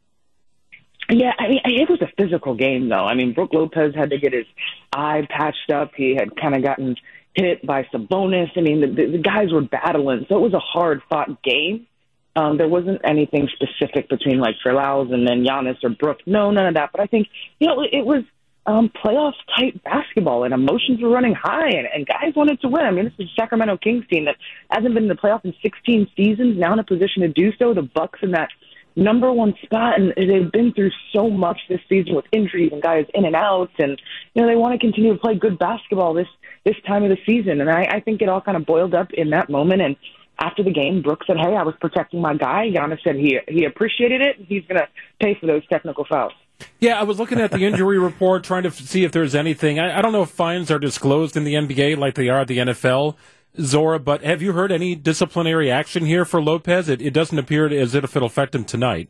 Yeah, 1.10 1.32
I 1.38 1.48
mean, 1.48 1.60
it 1.64 1.90
was 1.90 2.00
a 2.00 2.08
physical 2.16 2.54
game, 2.54 2.88
though. 2.88 3.04
I 3.04 3.14
mean, 3.14 3.34
Brooke 3.34 3.52
Lopez 3.52 3.94
had 3.94 4.10
to 4.10 4.18
get 4.18 4.32
his 4.32 4.46
eye 4.92 5.26
patched 5.28 5.70
up. 5.70 5.90
He 5.94 6.14
had 6.16 6.36
kind 6.40 6.54
of 6.54 6.62
gotten 6.62 6.96
hit 7.34 7.66
by 7.66 7.82
Sabonis. 7.92 8.50
I 8.56 8.60
mean, 8.60 8.80
the, 8.80 8.86
the, 8.86 9.12
the 9.12 9.18
guys 9.18 9.52
were 9.52 9.62
battling, 9.62 10.26
so 10.28 10.36
it 10.36 10.40
was 10.40 10.54
a 10.54 10.60
hard 10.60 11.02
fought 11.10 11.42
game. 11.42 11.86
Um, 12.34 12.56
there 12.56 12.68
wasn't 12.68 13.00
anything 13.04 13.48
specific 13.54 14.08
between 14.08 14.38
like 14.38 14.54
Lyles 14.64 15.10
and 15.10 15.26
then 15.26 15.44
Giannis 15.44 15.76
or 15.84 15.90
Brooke. 15.90 16.20
No, 16.26 16.50
none 16.50 16.66
of 16.66 16.74
that. 16.74 16.90
But 16.92 17.02
I 17.02 17.06
think 17.06 17.28
you 17.58 17.66
know 17.66 17.82
it, 17.82 18.06
was 18.06 18.24
um, 18.64 18.90
playoff 19.04 19.34
type 19.58 19.82
basketball, 19.84 20.44
and 20.44 20.54
emotions 20.54 21.00
were 21.02 21.10
running 21.10 21.34
high, 21.34 21.68
and, 21.68 21.86
and 21.94 22.06
guys 22.06 22.34
wanted 22.34 22.60
to 22.62 22.68
win. 22.68 22.86
I 22.86 22.90
mean, 22.90 23.04
this 23.04 23.14
is 23.18 23.28
Sacramento 23.38 23.76
Kings 23.76 24.04
team 24.10 24.24
that 24.24 24.36
hasn't 24.70 24.94
been 24.94 25.04
in 25.04 25.08
the 25.08 25.14
playoff 25.14 25.44
in 25.44 25.54
16 25.62 26.08
seasons, 26.16 26.58
now 26.58 26.72
in 26.72 26.78
a 26.78 26.84
position 26.84 27.22
to 27.22 27.28
do 27.28 27.52
so. 27.58 27.74
The 27.74 27.82
Bucks 27.82 28.20
in 28.22 28.30
that 28.32 28.48
number 28.96 29.30
one 29.32 29.54
spot, 29.62 30.00
and 30.00 30.14
they've 30.16 30.50
been 30.50 30.72
through 30.72 30.90
so 31.12 31.28
much 31.28 31.60
this 31.68 31.80
season 31.88 32.14
with 32.14 32.24
injuries 32.32 32.70
and 32.72 32.82
guys 32.82 33.06
in 33.14 33.24
and 33.24 33.36
out, 33.36 33.70
and 33.78 34.00
you 34.34 34.42
know 34.42 34.48
they 34.48 34.56
want 34.56 34.72
to 34.72 34.78
continue 34.78 35.12
to 35.12 35.18
play 35.18 35.34
good 35.34 35.58
basketball 35.58 36.14
this 36.14 36.28
this 36.64 36.76
time 36.86 37.02
of 37.02 37.10
the 37.10 37.18
season. 37.26 37.60
And 37.60 37.70
I, 37.70 37.82
I 37.90 38.00
think 38.00 38.22
it 38.22 38.28
all 38.28 38.40
kind 38.40 38.56
of 38.56 38.66
boiled 38.66 38.94
up 38.94 39.12
in 39.12 39.30
that 39.30 39.50
moment. 39.50 39.82
And 39.82 39.96
after 40.38 40.62
the 40.62 40.72
game, 40.72 41.02
Brooks 41.02 41.26
said, 41.26 41.36
"Hey, 41.36 41.54
I 41.54 41.62
was 41.62 41.74
protecting 41.80 42.20
my 42.20 42.34
guy." 42.34 42.70
Giannis 42.70 43.02
said 43.04 43.16
he 43.16 43.38
he 43.48 43.64
appreciated 43.64 44.20
it. 44.20 44.36
He's 44.46 44.64
going 44.66 44.80
to 44.80 44.88
pay 45.20 45.36
for 45.38 45.46
those 45.46 45.66
technical 45.68 46.04
fouls. 46.04 46.32
Yeah, 46.80 46.98
I 46.98 47.02
was 47.02 47.18
looking 47.18 47.40
at 47.40 47.50
the 47.50 47.64
injury 47.64 47.98
report, 48.10 48.44
trying 48.44 48.62
to 48.64 48.68
f- 48.68 48.78
see 48.78 49.04
if 49.04 49.12
there's 49.12 49.34
anything. 49.34 49.78
I, 49.78 49.98
I 49.98 50.02
don't 50.02 50.12
know 50.12 50.22
if 50.22 50.30
fines 50.30 50.70
are 50.70 50.78
disclosed 50.78 51.36
in 51.36 51.44
the 51.44 51.54
NBA 51.54 51.96
like 51.98 52.14
they 52.14 52.28
are 52.28 52.40
at 52.40 52.48
the 52.48 52.58
NFL, 52.58 53.16
Zora. 53.60 53.98
But 53.98 54.22
have 54.22 54.42
you 54.42 54.52
heard 54.52 54.72
any 54.72 54.94
disciplinary 54.94 55.70
action 55.70 56.06
here 56.06 56.24
for 56.24 56.42
Lopez? 56.42 56.88
It, 56.88 57.02
it 57.02 57.12
doesn't 57.12 57.38
appear 57.38 57.66
as 57.68 57.94
if 57.94 58.16
it'll 58.16 58.26
affect 58.26 58.54
him 58.54 58.64
tonight. 58.64 59.08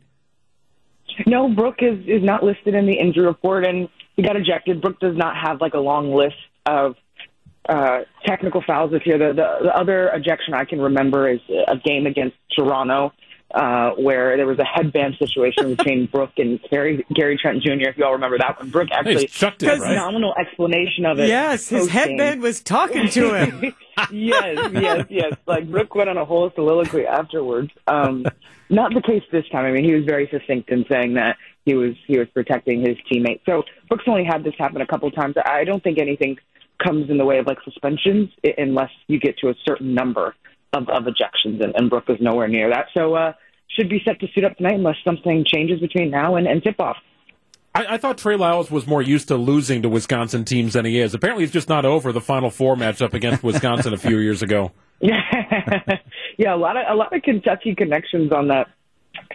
No, 1.27 1.47
Brooke 1.47 1.79
is 1.81 1.99
is 2.07 2.23
not 2.23 2.43
listed 2.43 2.73
in 2.73 2.85
the 2.85 2.97
injury 2.97 3.25
report, 3.25 3.65
and 3.65 3.87
he 4.15 4.23
got 4.23 4.35
ejected. 4.35 4.81
Brooke 4.81 4.99
does 4.99 5.15
not 5.15 5.35
have 5.35 5.61
like 5.61 5.73
a 5.73 5.79
long 5.79 6.13
list 6.13 6.35
of 6.65 6.95
uh, 7.69 8.01
technical 8.25 8.61
fouls 8.65 8.91
this 8.91 9.05
year. 9.05 9.17
The, 9.17 9.33
the 9.33 9.65
the 9.65 9.75
other 9.75 10.09
ejection 10.09 10.53
I 10.53 10.65
can 10.65 10.81
remember 10.81 11.29
is 11.29 11.39
a 11.67 11.77
game 11.77 12.05
against 12.05 12.37
Toronto. 12.55 13.13
Uh, 13.53 13.91
where 13.99 14.35
there 14.35 14.47
was 14.47 14.57
a 14.57 14.63
headband 14.63 15.13
situation 15.19 15.75
between 15.75 16.05
Brooke 16.11 16.31
and 16.37 16.59
Gary, 16.71 17.05
Gary 17.13 17.37
Trent 17.37 17.61
Jr. 17.61 17.89
If 17.89 17.97
you 17.99 18.03
all 18.03 18.13
remember 18.13 18.39
that 18.39 18.57
one, 18.59 18.71
Brooke 18.71 18.89
actually 18.91 19.27
chucked 19.27 19.61
it, 19.61 19.67
right? 19.67 19.79
phenomenal 19.79 20.33
explanation 20.39 21.05
of 21.05 21.19
it. 21.19 21.27
Yes, 21.27 21.69
his 21.69 21.87
headband 21.87 22.41
was 22.41 22.61
talking 22.61 23.09
to 23.09 23.35
him. 23.35 23.75
yes, 24.11 24.71
yes, 24.73 25.05
yes. 25.07 25.33
Like 25.45 25.69
Brooke 25.69 25.93
went 25.93 26.09
on 26.09 26.17
a 26.17 26.25
whole 26.25 26.51
soliloquy 26.55 27.05
afterwards. 27.05 27.69
Um, 27.85 28.25
not 28.69 28.91
the 28.95 29.03
case 29.03 29.21
this 29.31 29.47
time. 29.49 29.65
I 29.65 29.71
mean, 29.71 29.83
he 29.83 29.93
was 29.93 30.03
very 30.03 30.27
succinct 30.31 30.71
in 30.71 30.83
saying 30.89 31.13
that 31.13 31.37
he 31.63 31.75
was 31.75 31.93
he 32.07 32.17
was 32.17 32.27
protecting 32.29 32.81
his 32.81 32.97
teammate. 33.11 33.41
So 33.45 33.63
Brooks 33.87 34.05
only 34.07 34.23
had 34.23 34.43
this 34.43 34.55
happen 34.57 34.81
a 34.81 34.87
couple 34.87 35.11
times. 35.11 35.35
I 35.45 35.63
don't 35.63 35.83
think 35.83 35.99
anything 35.99 36.37
comes 36.83 37.09
in 37.09 37.17
the 37.17 37.25
way 37.25 37.39
of 37.39 37.47
like 37.47 37.57
suspensions 37.63 38.29
unless 38.57 38.91
you 39.07 39.19
get 39.19 39.37
to 39.39 39.49
a 39.49 39.53
certain 39.65 39.93
number 39.93 40.35
of, 40.73 40.89
of 40.89 41.03
ejections, 41.03 41.63
and, 41.63 41.73
and 41.75 41.89
Brooke 41.89 42.07
was 42.07 42.17
nowhere 42.19 42.47
near 42.47 42.69
that. 42.69 42.87
So 42.93 43.15
uh, 43.15 43.33
should 43.69 43.89
be 43.89 44.01
set 44.05 44.19
to 44.19 44.27
suit 44.33 44.43
up 44.43 44.57
tonight 44.57 44.75
unless 44.75 44.95
something 45.05 45.45
changes 45.47 45.79
between 45.79 46.09
now 46.09 46.35
and, 46.35 46.47
and 46.47 46.63
tip 46.63 46.79
off. 46.79 46.97
I, 47.75 47.85
I 47.95 47.97
thought 47.97 48.17
Trey 48.17 48.35
Lyles 48.35 48.69
was 48.69 48.85
more 48.85 49.01
used 49.01 49.27
to 49.29 49.35
losing 49.35 49.81
to 49.81 49.89
Wisconsin 49.89 50.45
teams 50.45 50.73
than 50.73 50.85
he 50.85 50.99
is. 50.99 51.13
Apparently, 51.13 51.43
he's 51.43 51.51
just 51.51 51.69
not 51.69 51.85
over 51.85 52.11
the 52.11 52.21
Final 52.21 52.49
Four 52.49 52.75
matchup 52.75 53.13
against 53.13 53.43
Wisconsin 53.43 53.93
a 53.93 53.97
few 53.97 54.17
years 54.19 54.41
ago. 54.41 54.71
Yeah, 54.99 55.19
yeah, 56.37 56.55
a 56.55 56.57
lot 56.57 56.77
of 56.77 56.83
a 56.87 56.95
lot 56.95 57.15
of 57.15 57.21
Kentucky 57.23 57.75
connections 57.75 58.31
on 58.31 58.47
that 58.49 58.67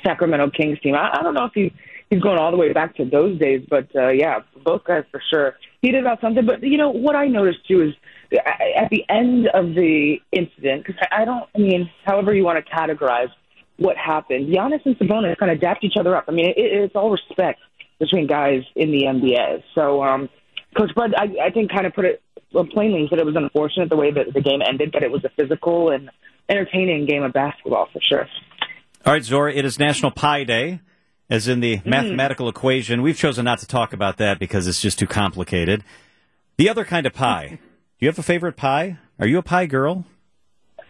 Sacramento 0.04 0.50
Kings 0.50 0.78
team. 0.80 0.94
I, 0.94 1.18
I 1.18 1.22
don't 1.22 1.34
know 1.34 1.44
if 1.44 1.52
he's 1.54 1.72
he's 2.11 2.20
going 2.20 2.38
all 2.38 2.50
the 2.50 2.56
way 2.56 2.72
back 2.72 2.96
to 2.96 3.04
those 3.04 3.38
days, 3.38 3.66
but 3.68 3.88
uh, 3.94 4.08
yeah, 4.08 4.40
both 4.64 4.84
guys 4.84 5.04
for 5.11 5.20
sure. 5.32 5.56
He 5.80 5.92
did 5.92 6.00
about 6.00 6.20
something, 6.20 6.44
but 6.44 6.62
you 6.62 6.76
know 6.76 6.90
what 6.90 7.14
I 7.14 7.26
noticed 7.26 7.66
too 7.68 7.82
is 7.82 7.94
at 8.32 8.90
the 8.90 9.04
end 9.08 9.48
of 9.54 9.74
the 9.74 10.16
incident, 10.32 10.84
because 10.84 11.00
I 11.10 11.24
don't, 11.24 11.44
I 11.54 11.58
mean, 11.58 11.90
however 12.04 12.34
you 12.34 12.44
want 12.44 12.64
to 12.64 12.70
categorize 12.70 13.28
what 13.76 13.96
happened, 13.96 14.52
Giannis 14.52 14.84
and 14.84 14.98
Sabonis 14.98 15.38
kind 15.38 15.52
of 15.52 15.60
dapped 15.60 15.84
each 15.84 15.96
other 15.98 16.16
up. 16.16 16.24
I 16.28 16.32
mean, 16.32 16.46
it, 16.46 16.56
it's 16.56 16.96
all 16.96 17.10
respect 17.10 17.60
between 17.98 18.26
guys 18.26 18.62
in 18.74 18.90
the 18.90 19.04
NBA. 19.04 19.62
So, 19.74 20.02
um, 20.02 20.28
Coach 20.76 20.94
Bud, 20.94 21.14
I, 21.16 21.46
I 21.46 21.50
think, 21.50 21.72
kind 21.72 21.86
of 21.86 21.94
put 21.94 22.04
it 22.04 22.22
well, 22.52 22.66
plainly. 22.66 23.06
Said 23.08 23.18
it 23.18 23.26
was 23.26 23.36
unfortunate 23.36 23.88
the 23.88 23.96
way 23.96 24.10
that 24.10 24.32
the 24.34 24.40
game 24.40 24.60
ended, 24.66 24.90
but 24.92 25.02
it 25.02 25.10
was 25.10 25.24
a 25.24 25.30
physical 25.30 25.90
and 25.90 26.10
entertaining 26.48 27.06
game 27.06 27.22
of 27.22 27.32
basketball 27.32 27.88
for 27.92 28.00
sure. 28.00 28.26
All 29.06 29.12
right, 29.12 29.24
Zora, 29.24 29.52
it 29.52 29.64
is 29.64 29.78
National 29.78 30.10
Pie 30.10 30.44
Day, 30.44 30.80
as 31.30 31.48
in 31.48 31.60
the 31.60 31.80
mathematical 31.84 32.48
equation. 32.48 33.02
We've 33.02 33.16
chosen 33.16 33.44
not 33.44 33.58
to 33.60 33.66
talk 33.66 33.92
about 33.92 34.16
that 34.16 34.38
because 34.38 34.66
it's 34.66 34.80
just 34.80 34.98
too 34.98 35.06
complicated. 35.06 35.84
The 36.56 36.68
other 36.68 36.84
kind 36.84 37.06
of 37.06 37.12
pie. 37.12 37.58
Do 37.98 38.06
you 38.06 38.08
have 38.08 38.18
a 38.18 38.22
favorite 38.22 38.56
pie? 38.56 38.98
Are 39.18 39.26
you 39.26 39.38
a 39.38 39.42
pie 39.42 39.66
girl? 39.66 40.04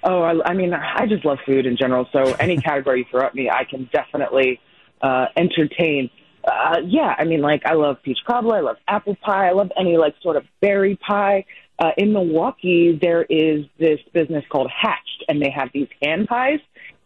Oh, 0.04 0.22
I, 0.22 0.50
I 0.50 0.54
mean, 0.54 0.72
I 0.72 1.06
just 1.06 1.24
love 1.24 1.38
food 1.44 1.66
in 1.66 1.76
general. 1.76 2.06
So 2.12 2.34
any 2.34 2.56
category 2.60 3.00
you 3.00 3.04
throw 3.10 3.26
at 3.26 3.34
me, 3.34 3.50
I 3.50 3.64
can 3.64 3.88
definitely 3.92 4.60
uh, 5.02 5.26
entertain. 5.36 6.10
Uh, 6.46 6.76
yeah, 6.86 7.14
I 7.18 7.24
mean, 7.24 7.40
like 7.40 7.62
I 7.66 7.74
love 7.74 7.96
peach 8.02 8.18
cobbler, 8.26 8.56
I 8.56 8.60
love 8.60 8.76
apple 8.86 9.16
pie, 9.16 9.48
I 9.48 9.52
love 9.52 9.70
any 9.78 9.96
like 9.96 10.14
sort 10.22 10.36
of 10.36 10.44
berry 10.60 10.96
pie. 10.96 11.44
Uh, 11.78 11.90
in 11.96 12.12
Milwaukee, 12.12 12.98
there 13.00 13.22
is 13.22 13.64
this 13.78 14.00
business 14.12 14.44
called 14.50 14.70
Hatched, 14.70 15.24
and 15.28 15.40
they 15.40 15.50
have 15.50 15.68
these 15.72 15.88
hand 16.02 16.26
pies, 16.26 16.58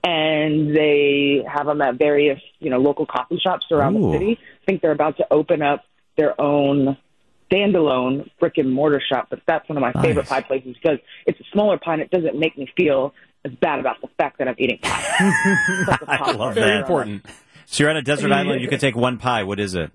and 0.04 0.74
they 0.76 1.44
have 1.46 1.66
them 1.66 1.80
at 1.80 1.94
various, 1.96 2.40
you 2.58 2.70
know, 2.70 2.78
local 2.78 3.06
coffee 3.06 3.38
shops 3.42 3.66
around 3.70 3.96
Ooh. 3.96 4.12
the 4.12 4.18
city. 4.18 4.38
I 4.40 4.64
think 4.66 4.82
they're 4.82 4.90
about 4.92 5.16
to 5.18 5.26
open 5.30 5.62
up 5.62 5.84
their 6.16 6.38
own 6.40 6.96
standalone 7.50 8.28
brick 8.40 8.58
and 8.58 8.72
mortar 8.72 9.00
shop, 9.00 9.28
but 9.30 9.40
that's 9.46 9.68
one 9.68 9.76
of 9.76 9.82
my 9.82 9.92
favorite 10.02 10.26
pie 10.26 10.40
places 10.40 10.74
because 10.82 10.98
it's 11.26 11.38
a 11.38 11.44
smaller 11.52 11.78
pie 11.78 11.94
and 11.94 12.02
it 12.02 12.10
doesn't 12.10 12.38
make 12.38 12.56
me 12.56 12.66
feel 12.76 13.12
as 13.44 13.52
bad 13.52 13.78
about 13.80 14.00
the 14.00 14.08
fact 14.18 14.38
that 14.38 14.48
I'm 14.48 14.54
eating 14.58 14.78
pie. 14.82 15.04
It's 15.20 15.88
like 15.88 16.02
a 16.02 16.10
I 16.10 16.16
pie 16.18 16.26
love 16.30 16.38
bar. 16.38 16.52
Very 16.54 16.70
that. 16.70 16.80
important. 16.80 17.26
So 17.66 17.84
you're 17.84 17.90
on 17.90 17.96
a 17.96 18.02
desert 18.02 18.32
island. 18.32 18.60
You 18.62 18.68
can 18.68 18.78
take 18.78 18.96
one 18.96 19.18
pie. 19.18 19.44
What 19.44 19.60
is 19.60 19.74
it? 19.74 19.90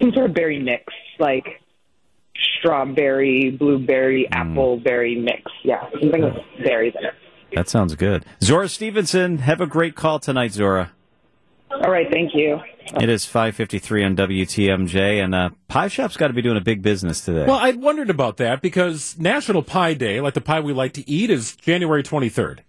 Some 0.00 0.12
sort 0.12 0.30
of 0.30 0.34
berry 0.34 0.58
mix, 0.58 0.84
like 1.18 1.60
strawberry, 2.58 3.50
blueberry, 3.50 4.28
Mm. 4.30 4.34
apple 4.36 4.76
berry 4.78 5.14
mix. 5.16 5.42
Yeah, 5.62 5.88
something 6.00 6.22
with 6.22 6.34
berries 6.64 6.94
in 6.98 7.04
it. 7.06 7.14
That 7.54 7.68
sounds 7.68 7.94
good. 7.94 8.24
Zora 8.42 8.68
Stephenson, 8.68 9.38
have 9.38 9.60
a 9.60 9.66
great 9.66 9.94
call 9.94 10.18
tonight, 10.18 10.52
Zora. 10.52 10.92
All 11.70 11.90
right, 11.90 12.08
thank 12.10 12.34
you. 12.34 12.60
It 13.00 13.08
is 13.08 13.24
5:53 13.24 14.04
on 14.04 14.16
WTMJ, 14.16 15.22
and 15.22 15.34
uh, 15.34 15.50
Pie 15.68 15.88
Shop's 15.88 16.16
got 16.16 16.28
to 16.28 16.34
be 16.34 16.42
doing 16.42 16.56
a 16.56 16.62
big 16.62 16.82
business 16.82 17.20
today. 17.24 17.46
Well, 17.46 17.58
I'd 17.58 17.80
wondered 17.80 18.10
about 18.10 18.36
that 18.38 18.60
because 18.60 19.18
National 19.18 19.62
Pie 19.62 19.94
Day, 19.94 20.20
like 20.20 20.34
the 20.34 20.40
pie 20.40 20.60
we 20.60 20.72
like 20.72 20.92
to 20.94 21.08
eat, 21.08 21.30
is 21.30 21.56
January 21.56 22.02
23rd. 22.02 22.60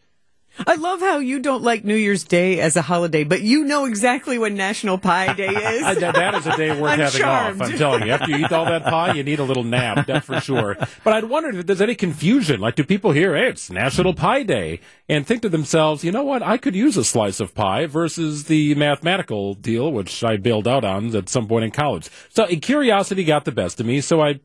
I 0.67 0.75
love 0.75 0.99
how 0.99 1.17
you 1.17 1.39
don't 1.39 1.63
like 1.63 1.83
New 1.83 1.95
Year's 1.95 2.23
Day 2.23 2.59
as 2.59 2.75
a 2.75 2.81
holiday, 2.81 3.23
but 3.23 3.41
you 3.41 3.63
know 3.65 3.85
exactly 3.85 4.37
when 4.37 4.55
National 4.55 4.97
Pie 4.99 5.33
Day 5.33 5.47
is. 5.49 5.97
That 5.99 6.13
that 6.15 6.35
is 6.35 6.45
a 6.45 6.55
day 6.55 6.79
worth 6.79 6.91
I'm 6.91 6.99
having 6.99 7.21
charmed. 7.21 7.61
off. 7.61 7.69
I'm 7.69 7.77
telling 7.77 8.03
you. 8.03 8.11
After 8.11 8.29
you 8.29 8.45
eat 8.45 8.51
all 8.51 8.65
that 8.65 8.83
pie, 8.83 9.13
you 9.13 9.23
need 9.23 9.39
a 9.39 9.43
little 9.43 9.63
nap, 9.63 10.05
that's 10.05 10.27
for 10.27 10.39
sure. 10.39 10.77
But 11.03 11.13
I'd 11.13 11.23
wondered 11.25 11.55
if 11.55 11.65
there's 11.65 11.81
any 11.81 11.95
confusion. 11.95 12.59
Like, 12.59 12.75
do 12.75 12.83
people 12.83 13.11
hear, 13.11 13.35
hey, 13.35 13.47
it's 13.47 13.71
National 13.71 14.13
Pie 14.13 14.43
Day, 14.43 14.79
and 15.09 15.25
think 15.25 15.41
to 15.41 15.49
themselves, 15.49 16.03
you 16.03 16.11
know 16.11 16.23
what, 16.23 16.43
I 16.43 16.57
could 16.57 16.75
use 16.75 16.97
a 16.97 17.03
slice 17.03 17.39
of 17.39 17.55
pie 17.55 17.87
versus 17.87 18.43
the 18.45 18.75
mathematical 18.75 19.55
deal, 19.55 19.91
which 19.91 20.23
I 20.23 20.37
bailed 20.37 20.67
out 20.67 20.85
on 20.85 21.15
at 21.15 21.29
some 21.29 21.47
point 21.47 21.65
in 21.65 21.71
college. 21.71 22.09
So 22.29 22.43
uh, 22.43 22.49
curiosity 22.61 23.23
got 23.23 23.45
the 23.45 23.51
best 23.51 23.79
of 23.79 23.85
me, 23.87 24.01
so 24.01 24.21
I 24.21 24.39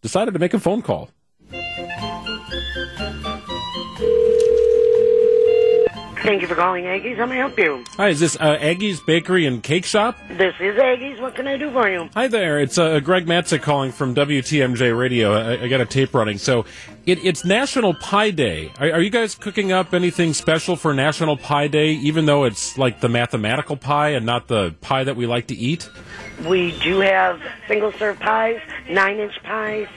decided 0.00 0.32
to 0.32 0.40
make 0.40 0.54
a 0.54 0.58
phone 0.60 0.80
call. 0.82 1.10
Thank 6.22 6.40
you 6.40 6.46
for 6.46 6.54
calling 6.54 6.84
Aggies. 6.84 7.16
How 7.16 7.26
may 7.26 7.34
I 7.34 7.38
help 7.38 7.58
you? 7.58 7.82
Hi, 7.96 8.10
is 8.10 8.20
this 8.20 8.36
uh, 8.36 8.56
Aggie's 8.60 9.00
Bakery 9.00 9.44
and 9.44 9.60
Cake 9.60 9.84
Shop? 9.84 10.16
This 10.28 10.54
is 10.60 10.76
Aggies. 10.76 11.20
What 11.20 11.34
can 11.34 11.48
I 11.48 11.56
do 11.56 11.72
for 11.72 11.88
you? 11.88 12.08
Hi 12.14 12.28
there, 12.28 12.60
it's 12.60 12.78
uh, 12.78 13.00
Greg 13.00 13.26
Matzek 13.26 13.60
calling 13.60 13.90
from 13.90 14.14
WTMJ 14.14 14.96
Radio. 14.96 15.32
I, 15.32 15.64
I 15.64 15.68
got 15.68 15.80
a 15.80 15.86
tape 15.86 16.14
running. 16.14 16.38
So 16.38 16.64
it, 17.06 17.24
it's 17.24 17.44
National 17.44 17.92
Pie 17.94 18.30
Day. 18.30 18.70
Are, 18.78 18.92
are 18.92 19.00
you 19.00 19.10
guys 19.10 19.34
cooking 19.34 19.72
up 19.72 19.92
anything 19.92 20.32
special 20.32 20.76
for 20.76 20.94
National 20.94 21.36
Pie 21.36 21.66
Day, 21.66 21.90
even 21.94 22.26
though 22.26 22.44
it's 22.44 22.78
like 22.78 23.00
the 23.00 23.08
mathematical 23.08 23.76
pie 23.76 24.10
and 24.10 24.24
not 24.24 24.46
the 24.46 24.76
pie 24.80 25.02
that 25.02 25.16
we 25.16 25.26
like 25.26 25.48
to 25.48 25.56
eat? 25.56 25.90
We 26.46 26.78
do 26.82 27.00
have 27.00 27.42
single 27.66 27.90
serve 27.94 28.20
pies, 28.20 28.60
nine 28.88 29.18
inch 29.18 29.42
pies, 29.42 29.88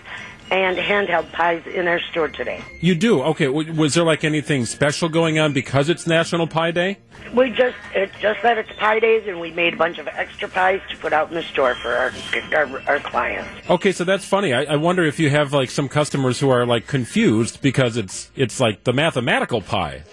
and 0.51 0.77
handheld 0.77 1.31
pies 1.31 1.65
in 1.65 1.87
our 1.87 1.99
store 1.99 2.27
today. 2.27 2.63
You 2.79 2.95
do? 2.95 3.21
Okay. 3.23 3.45
W- 3.45 3.73
was 3.73 3.95
there 3.95 4.03
like 4.03 4.23
anything 4.23 4.65
special 4.65 5.09
going 5.09 5.39
on 5.39 5.53
because 5.53 5.89
it's 5.89 6.05
National 6.05 6.47
Pie 6.47 6.71
Day? 6.71 6.97
We 7.33 7.49
just 7.49 7.75
it 7.93 8.11
just 8.19 8.41
that 8.43 8.57
it's 8.57 8.71
pie 8.73 8.99
days, 8.99 9.23
and 9.27 9.39
we 9.41 9.51
made 9.51 9.73
a 9.73 9.77
bunch 9.77 9.97
of 9.97 10.07
extra 10.07 10.47
pies 10.47 10.81
to 10.89 10.97
put 10.97 11.11
out 11.11 11.29
in 11.29 11.33
the 11.33 11.43
store 11.43 11.75
for 11.75 11.93
our 11.95 12.13
our, 12.55 12.81
our 12.87 12.99
clients. 12.99 13.49
Okay, 13.69 13.91
so 13.91 14.03
that's 14.03 14.23
funny. 14.25 14.53
I, 14.53 14.63
I 14.63 14.75
wonder 14.75 15.03
if 15.03 15.19
you 15.19 15.29
have 15.31 15.51
like 15.51 15.69
some 15.71 15.89
customers 15.89 16.39
who 16.39 16.49
are 16.49 16.65
like 16.65 16.87
confused 16.87 17.61
because 17.61 17.97
it's 17.97 18.31
it's 18.35 18.59
like 18.59 18.83
the 18.83 18.93
mathematical 18.93 19.61
pie. 19.61 20.03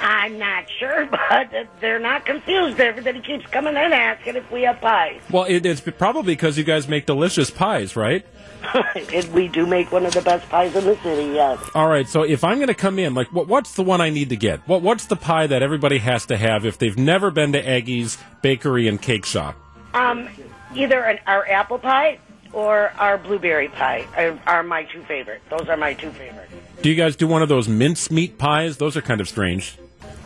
I'm 0.00 0.38
not 0.38 0.66
sure, 0.78 1.06
but 1.10 1.68
they're 1.80 1.98
not 1.98 2.26
confused. 2.26 2.80
Everybody 2.80 3.20
keeps 3.20 3.46
coming 3.46 3.74
in 3.74 3.92
asking 3.92 4.36
if 4.36 4.50
we 4.50 4.62
have 4.62 4.80
pies. 4.80 5.20
Well, 5.30 5.44
it, 5.44 5.66
it's 5.66 5.80
probably 5.80 6.34
because 6.34 6.56
you 6.58 6.64
guys 6.64 6.88
make 6.88 7.06
delicious 7.06 7.50
pies, 7.50 7.96
right? 7.96 8.24
we 9.32 9.48
do 9.48 9.66
make 9.66 9.92
one 9.92 10.06
of 10.06 10.14
the 10.14 10.22
best 10.22 10.48
pies 10.48 10.74
in 10.74 10.84
the 10.84 10.96
city. 10.96 11.34
Yes. 11.34 11.58
All 11.74 11.88
right. 11.88 12.08
So 12.08 12.22
if 12.22 12.44
I'm 12.44 12.56
going 12.56 12.68
to 12.68 12.74
come 12.74 12.98
in, 12.98 13.14
like, 13.14 13.32
what, 13.32 13.46
what's 13.46 13.74
the 13.74 13.82
one 13.82 14.00
I 14.00 14.10
need 14.10 14.30
to 14.30 14.36
get? 14.36 14.66
What 14.66 14.82
What's 14.82 15.06
the 15.06 15.16
pie 15.16 15.46
that 15.46 15.62
everybody 15.62 15.98
has 15.98 16.26
to 16.26 16.36
have 16.36 16.64
if 16.64 16.78
they've 16.78 16.96
never 16.96 17.30
been 17.30 17.52
to 17.52 17.68
Aggie's 17.68 18.18
Bakery 18.42 18.88
and 18.88 19.00
Cake 19.00 19.26
Shop? 19.26 19.56
Um, 19.92 20.28
either 20.74 21.02
an, 21.02 21.18
our 21.26 21.46
apple 21.48 21.78
pie 21.78 22.18
or 22.54 22.92
our 22.98 23.18
blueberry 23.18 23.68
pie 23.68 24.06
are, 24.16 24.38
are 24.46 24.62
my 24.62 24.84
two 24.84 25.02
favorite. 25.02 25.42
Those 25.50 25.68
are 25.68 25.76
my 25.76 25.94
two 25.94 26.10
favorite. 26.10 26.48
Do 26.82 26.88
you 26.88 26.94
guys 26.94 27.16
do 27.16 27.26
one 27.26 27.42
of 27.42 27.48
those 27.48 27.68
mincemeat 27.68 28.38
pies? 28.38 28.76
Those 28.76 28.96
are 28.96 29.02
kind 29.02 29.20
of 29.20 29.28
strange. 29.28 29.76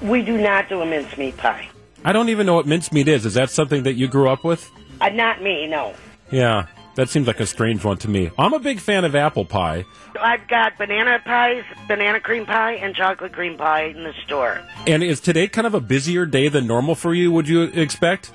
We 0.02 0.22
do 0.22 0.36
not 0.36 0.68
do 0.68 0.80
a 0.80 0.86
mincemeat 0.86 1.36
pie. 1.36 1.68
I 2.04 2.12
don't 2.12 2.28
even 2.28 2.46
know 2.46 2.54
what 2.54 2.66
mincemeat 2.66 3.08
is. 3.08 3.26
Is 3.26 3.34
that 3.34 3.50
something 3.50 3.82
that 3.82 3.94
you 3.94 4.06
grew 4.06 4.28
up 4.28 4.44
with? 4.44 4.70
Uh, 5.00 5.08
not 5.08 5.42
me, 5.42 5.66
no. 5.66 5.94
Yeah, 6.30 6.66
that 6.94 7.08
seems 7.08 7.26
like 7.26 7.40
a 7.40 7.46
strange 7.46 7.84
one 7.84 7.96
to 7.98 8.08
me. 8.08 8.30
I'm 8.38 8.52
a 8.52 8.58
big 8.58 8.80
fan 8.80 9.04
of 9.04 9.14
apple 9.16 9.44
pie. 9.44 9.84
I've 10.20 10.46
got 10.48 10.76
banana 10.78 11.20
pies, 11.24 11.64
banana 11.86 12.20
cream 12.20 12.44
pie, 12.44 12.72
and 12.72 12.94
chocolate 12.94 13.32
cream 13.32 13.56
pie 13.56 13.84
in 13.84 14.04
the 14.04 14.12
store. 14.24 14.60
And 14.86 15.02
is 15.02 15.20
today 15.20 15.48
kind 15.48 15.66
of 15.66 15.74
a 15.74 15.80
busier 15.80 16.26
day 16.26 16.48
than 16.48 16.66
normal 16.66 16.94
for 16.94 17.14
you, 17.14 17.32
would 17.32 17.48
you 17.48 17.62
expect? 17.62 18.32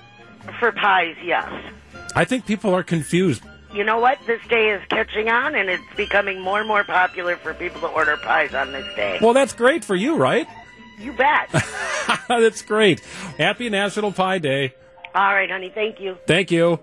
For 0.60 0.71
pies, 0.71 1.15
yes. 1.23 1.49
I 2.15 2.25
think 2.25 2.45
people 2.45 2.73
are 2.73 2.84
confused. 2.84 3.43
You 3.73 3.83
know 3.83 3.99
what? 3.99 4.19
This 4.27 4.39
day 4.49 4.69
is 4.69 4.83
catching 4.89 5.29
on, 5.29 5.55
and 5.55 5.67
it's 5.67 5.83
becoming 5.97 6.39
more 6.39 6.59
and 6.59 6.67
more 6.67 6.83
popular 6.83 7.36
for 7.38 7.55
people 7.55 7.81
to 7.81 7.88
order 7.88 8.17
pies 8.17 8.53
on 8.53 8.71
this 8.71 8.86
day. 8.95 9.17
Well, 9.19 9.33
that's 9.33 9.53
great 9.53 9.83
for 9.83 9.95
you, 9.95 10.15
right? 10.15 10.47
You 10.99 11.13
bet. 11.13 11.49
that's 12.27 12.62
great. 12.62 12.99
Happy 13.38 13.69
National 13.69 14.12
Pie 14.12 14.38
Day. 14.38 14.75
All 15.15 15.33
right, 15.33 15.49
honey. 15.49 15.71
Thank 15.73 15.99
you. 15.99 16.17
Thank 16.27 16.51
you. 16.51 16.79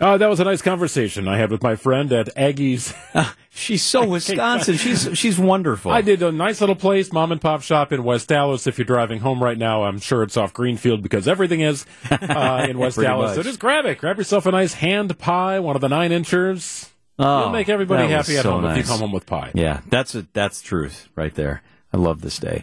Uh, 0.00 0.18
that 0.18 0.28
was 0.28 0.40
a 0.40 0.44
nice 0.44 0.60
conversation 0.60 1.28
I 1.28 1.36
had 1.36 1.50
with 1.50 1.62
my 1.62 1.76
friend 1.76 2.12
at 2.12 2.28
Aggie's. 2.36 2.92
She's 3.50 3.82
so 3.82 4.04
Wisconsin. 4.08 4.76
She's 4.76 5.08
she's 5.16 5.38
wonderful. 5.38 5.92
I 5.92 6.00
did 6.00 6.22
a 6.22 6.32
nice 6.32 6.60
little 6.60 6.74
place, 6.74 7.12
mom 7.12 7.30
and 7.30 7.40
pop 7.40 7.62
shop 7.62 7.92
in 7.92 8.02
West 8.02 8.32
Allis. 8.32 8.66
If 8.66 8.76
you're 8.78 8.84
driving 8.84 9.20
home 9.20 9.42
right 9.42 9.56
now, 9.56 9.84
I'm 9.84 10.00
sure 10.00 10.24
it's 10.24 10.36
off 10.36 10.52
Greenfield 10.52 11.02
because 11.02 11.28
everything 11.28 11.60
is 11.60 11.86
uh, 12.10 12.66
in 12.68 12.78
West 12.78 12.98
Allis. 12.98 13.36
So 13.36 13.42
just 13.44 13.60
grab 13.60 13.84
it. 13.84 13.98
Grab 13.98 14.18
yourself 14.18 14.46
a 14.46 14.50
nice 14.50 14.74
hand 14.74 15.16
pie, 15.18 15.60
one 15.60 15.76
of 15.76 15.80
the 15.80 15.88
nine 15.88 16.10
inchers. 16.10 16.90
Oh, 17.16 17.42
You'll 17.42 17.50
make 17.50 17.68
everybody 17.68 18.08
happy 18.08 18.36
at 18.36 18.42
so 18.42 18.52
home 18.52 18.64
if 18.64 18.76
you 18.76 18.82
come 18.82 18.98
home 18.98 19.12
with 19.12 19.26
pie. 19.26 19.52
Yeah, 19.54 19.80
that's 19.88 20.16
a, 20.16 20.26
that's 20.32 20.60
truth 20.60 21.08
right 21.14 21.34
there. 21.34 21.62
I 21.92 21.96
love 21.96 22.22
this 22.22 22.38
day. 22.38 22.62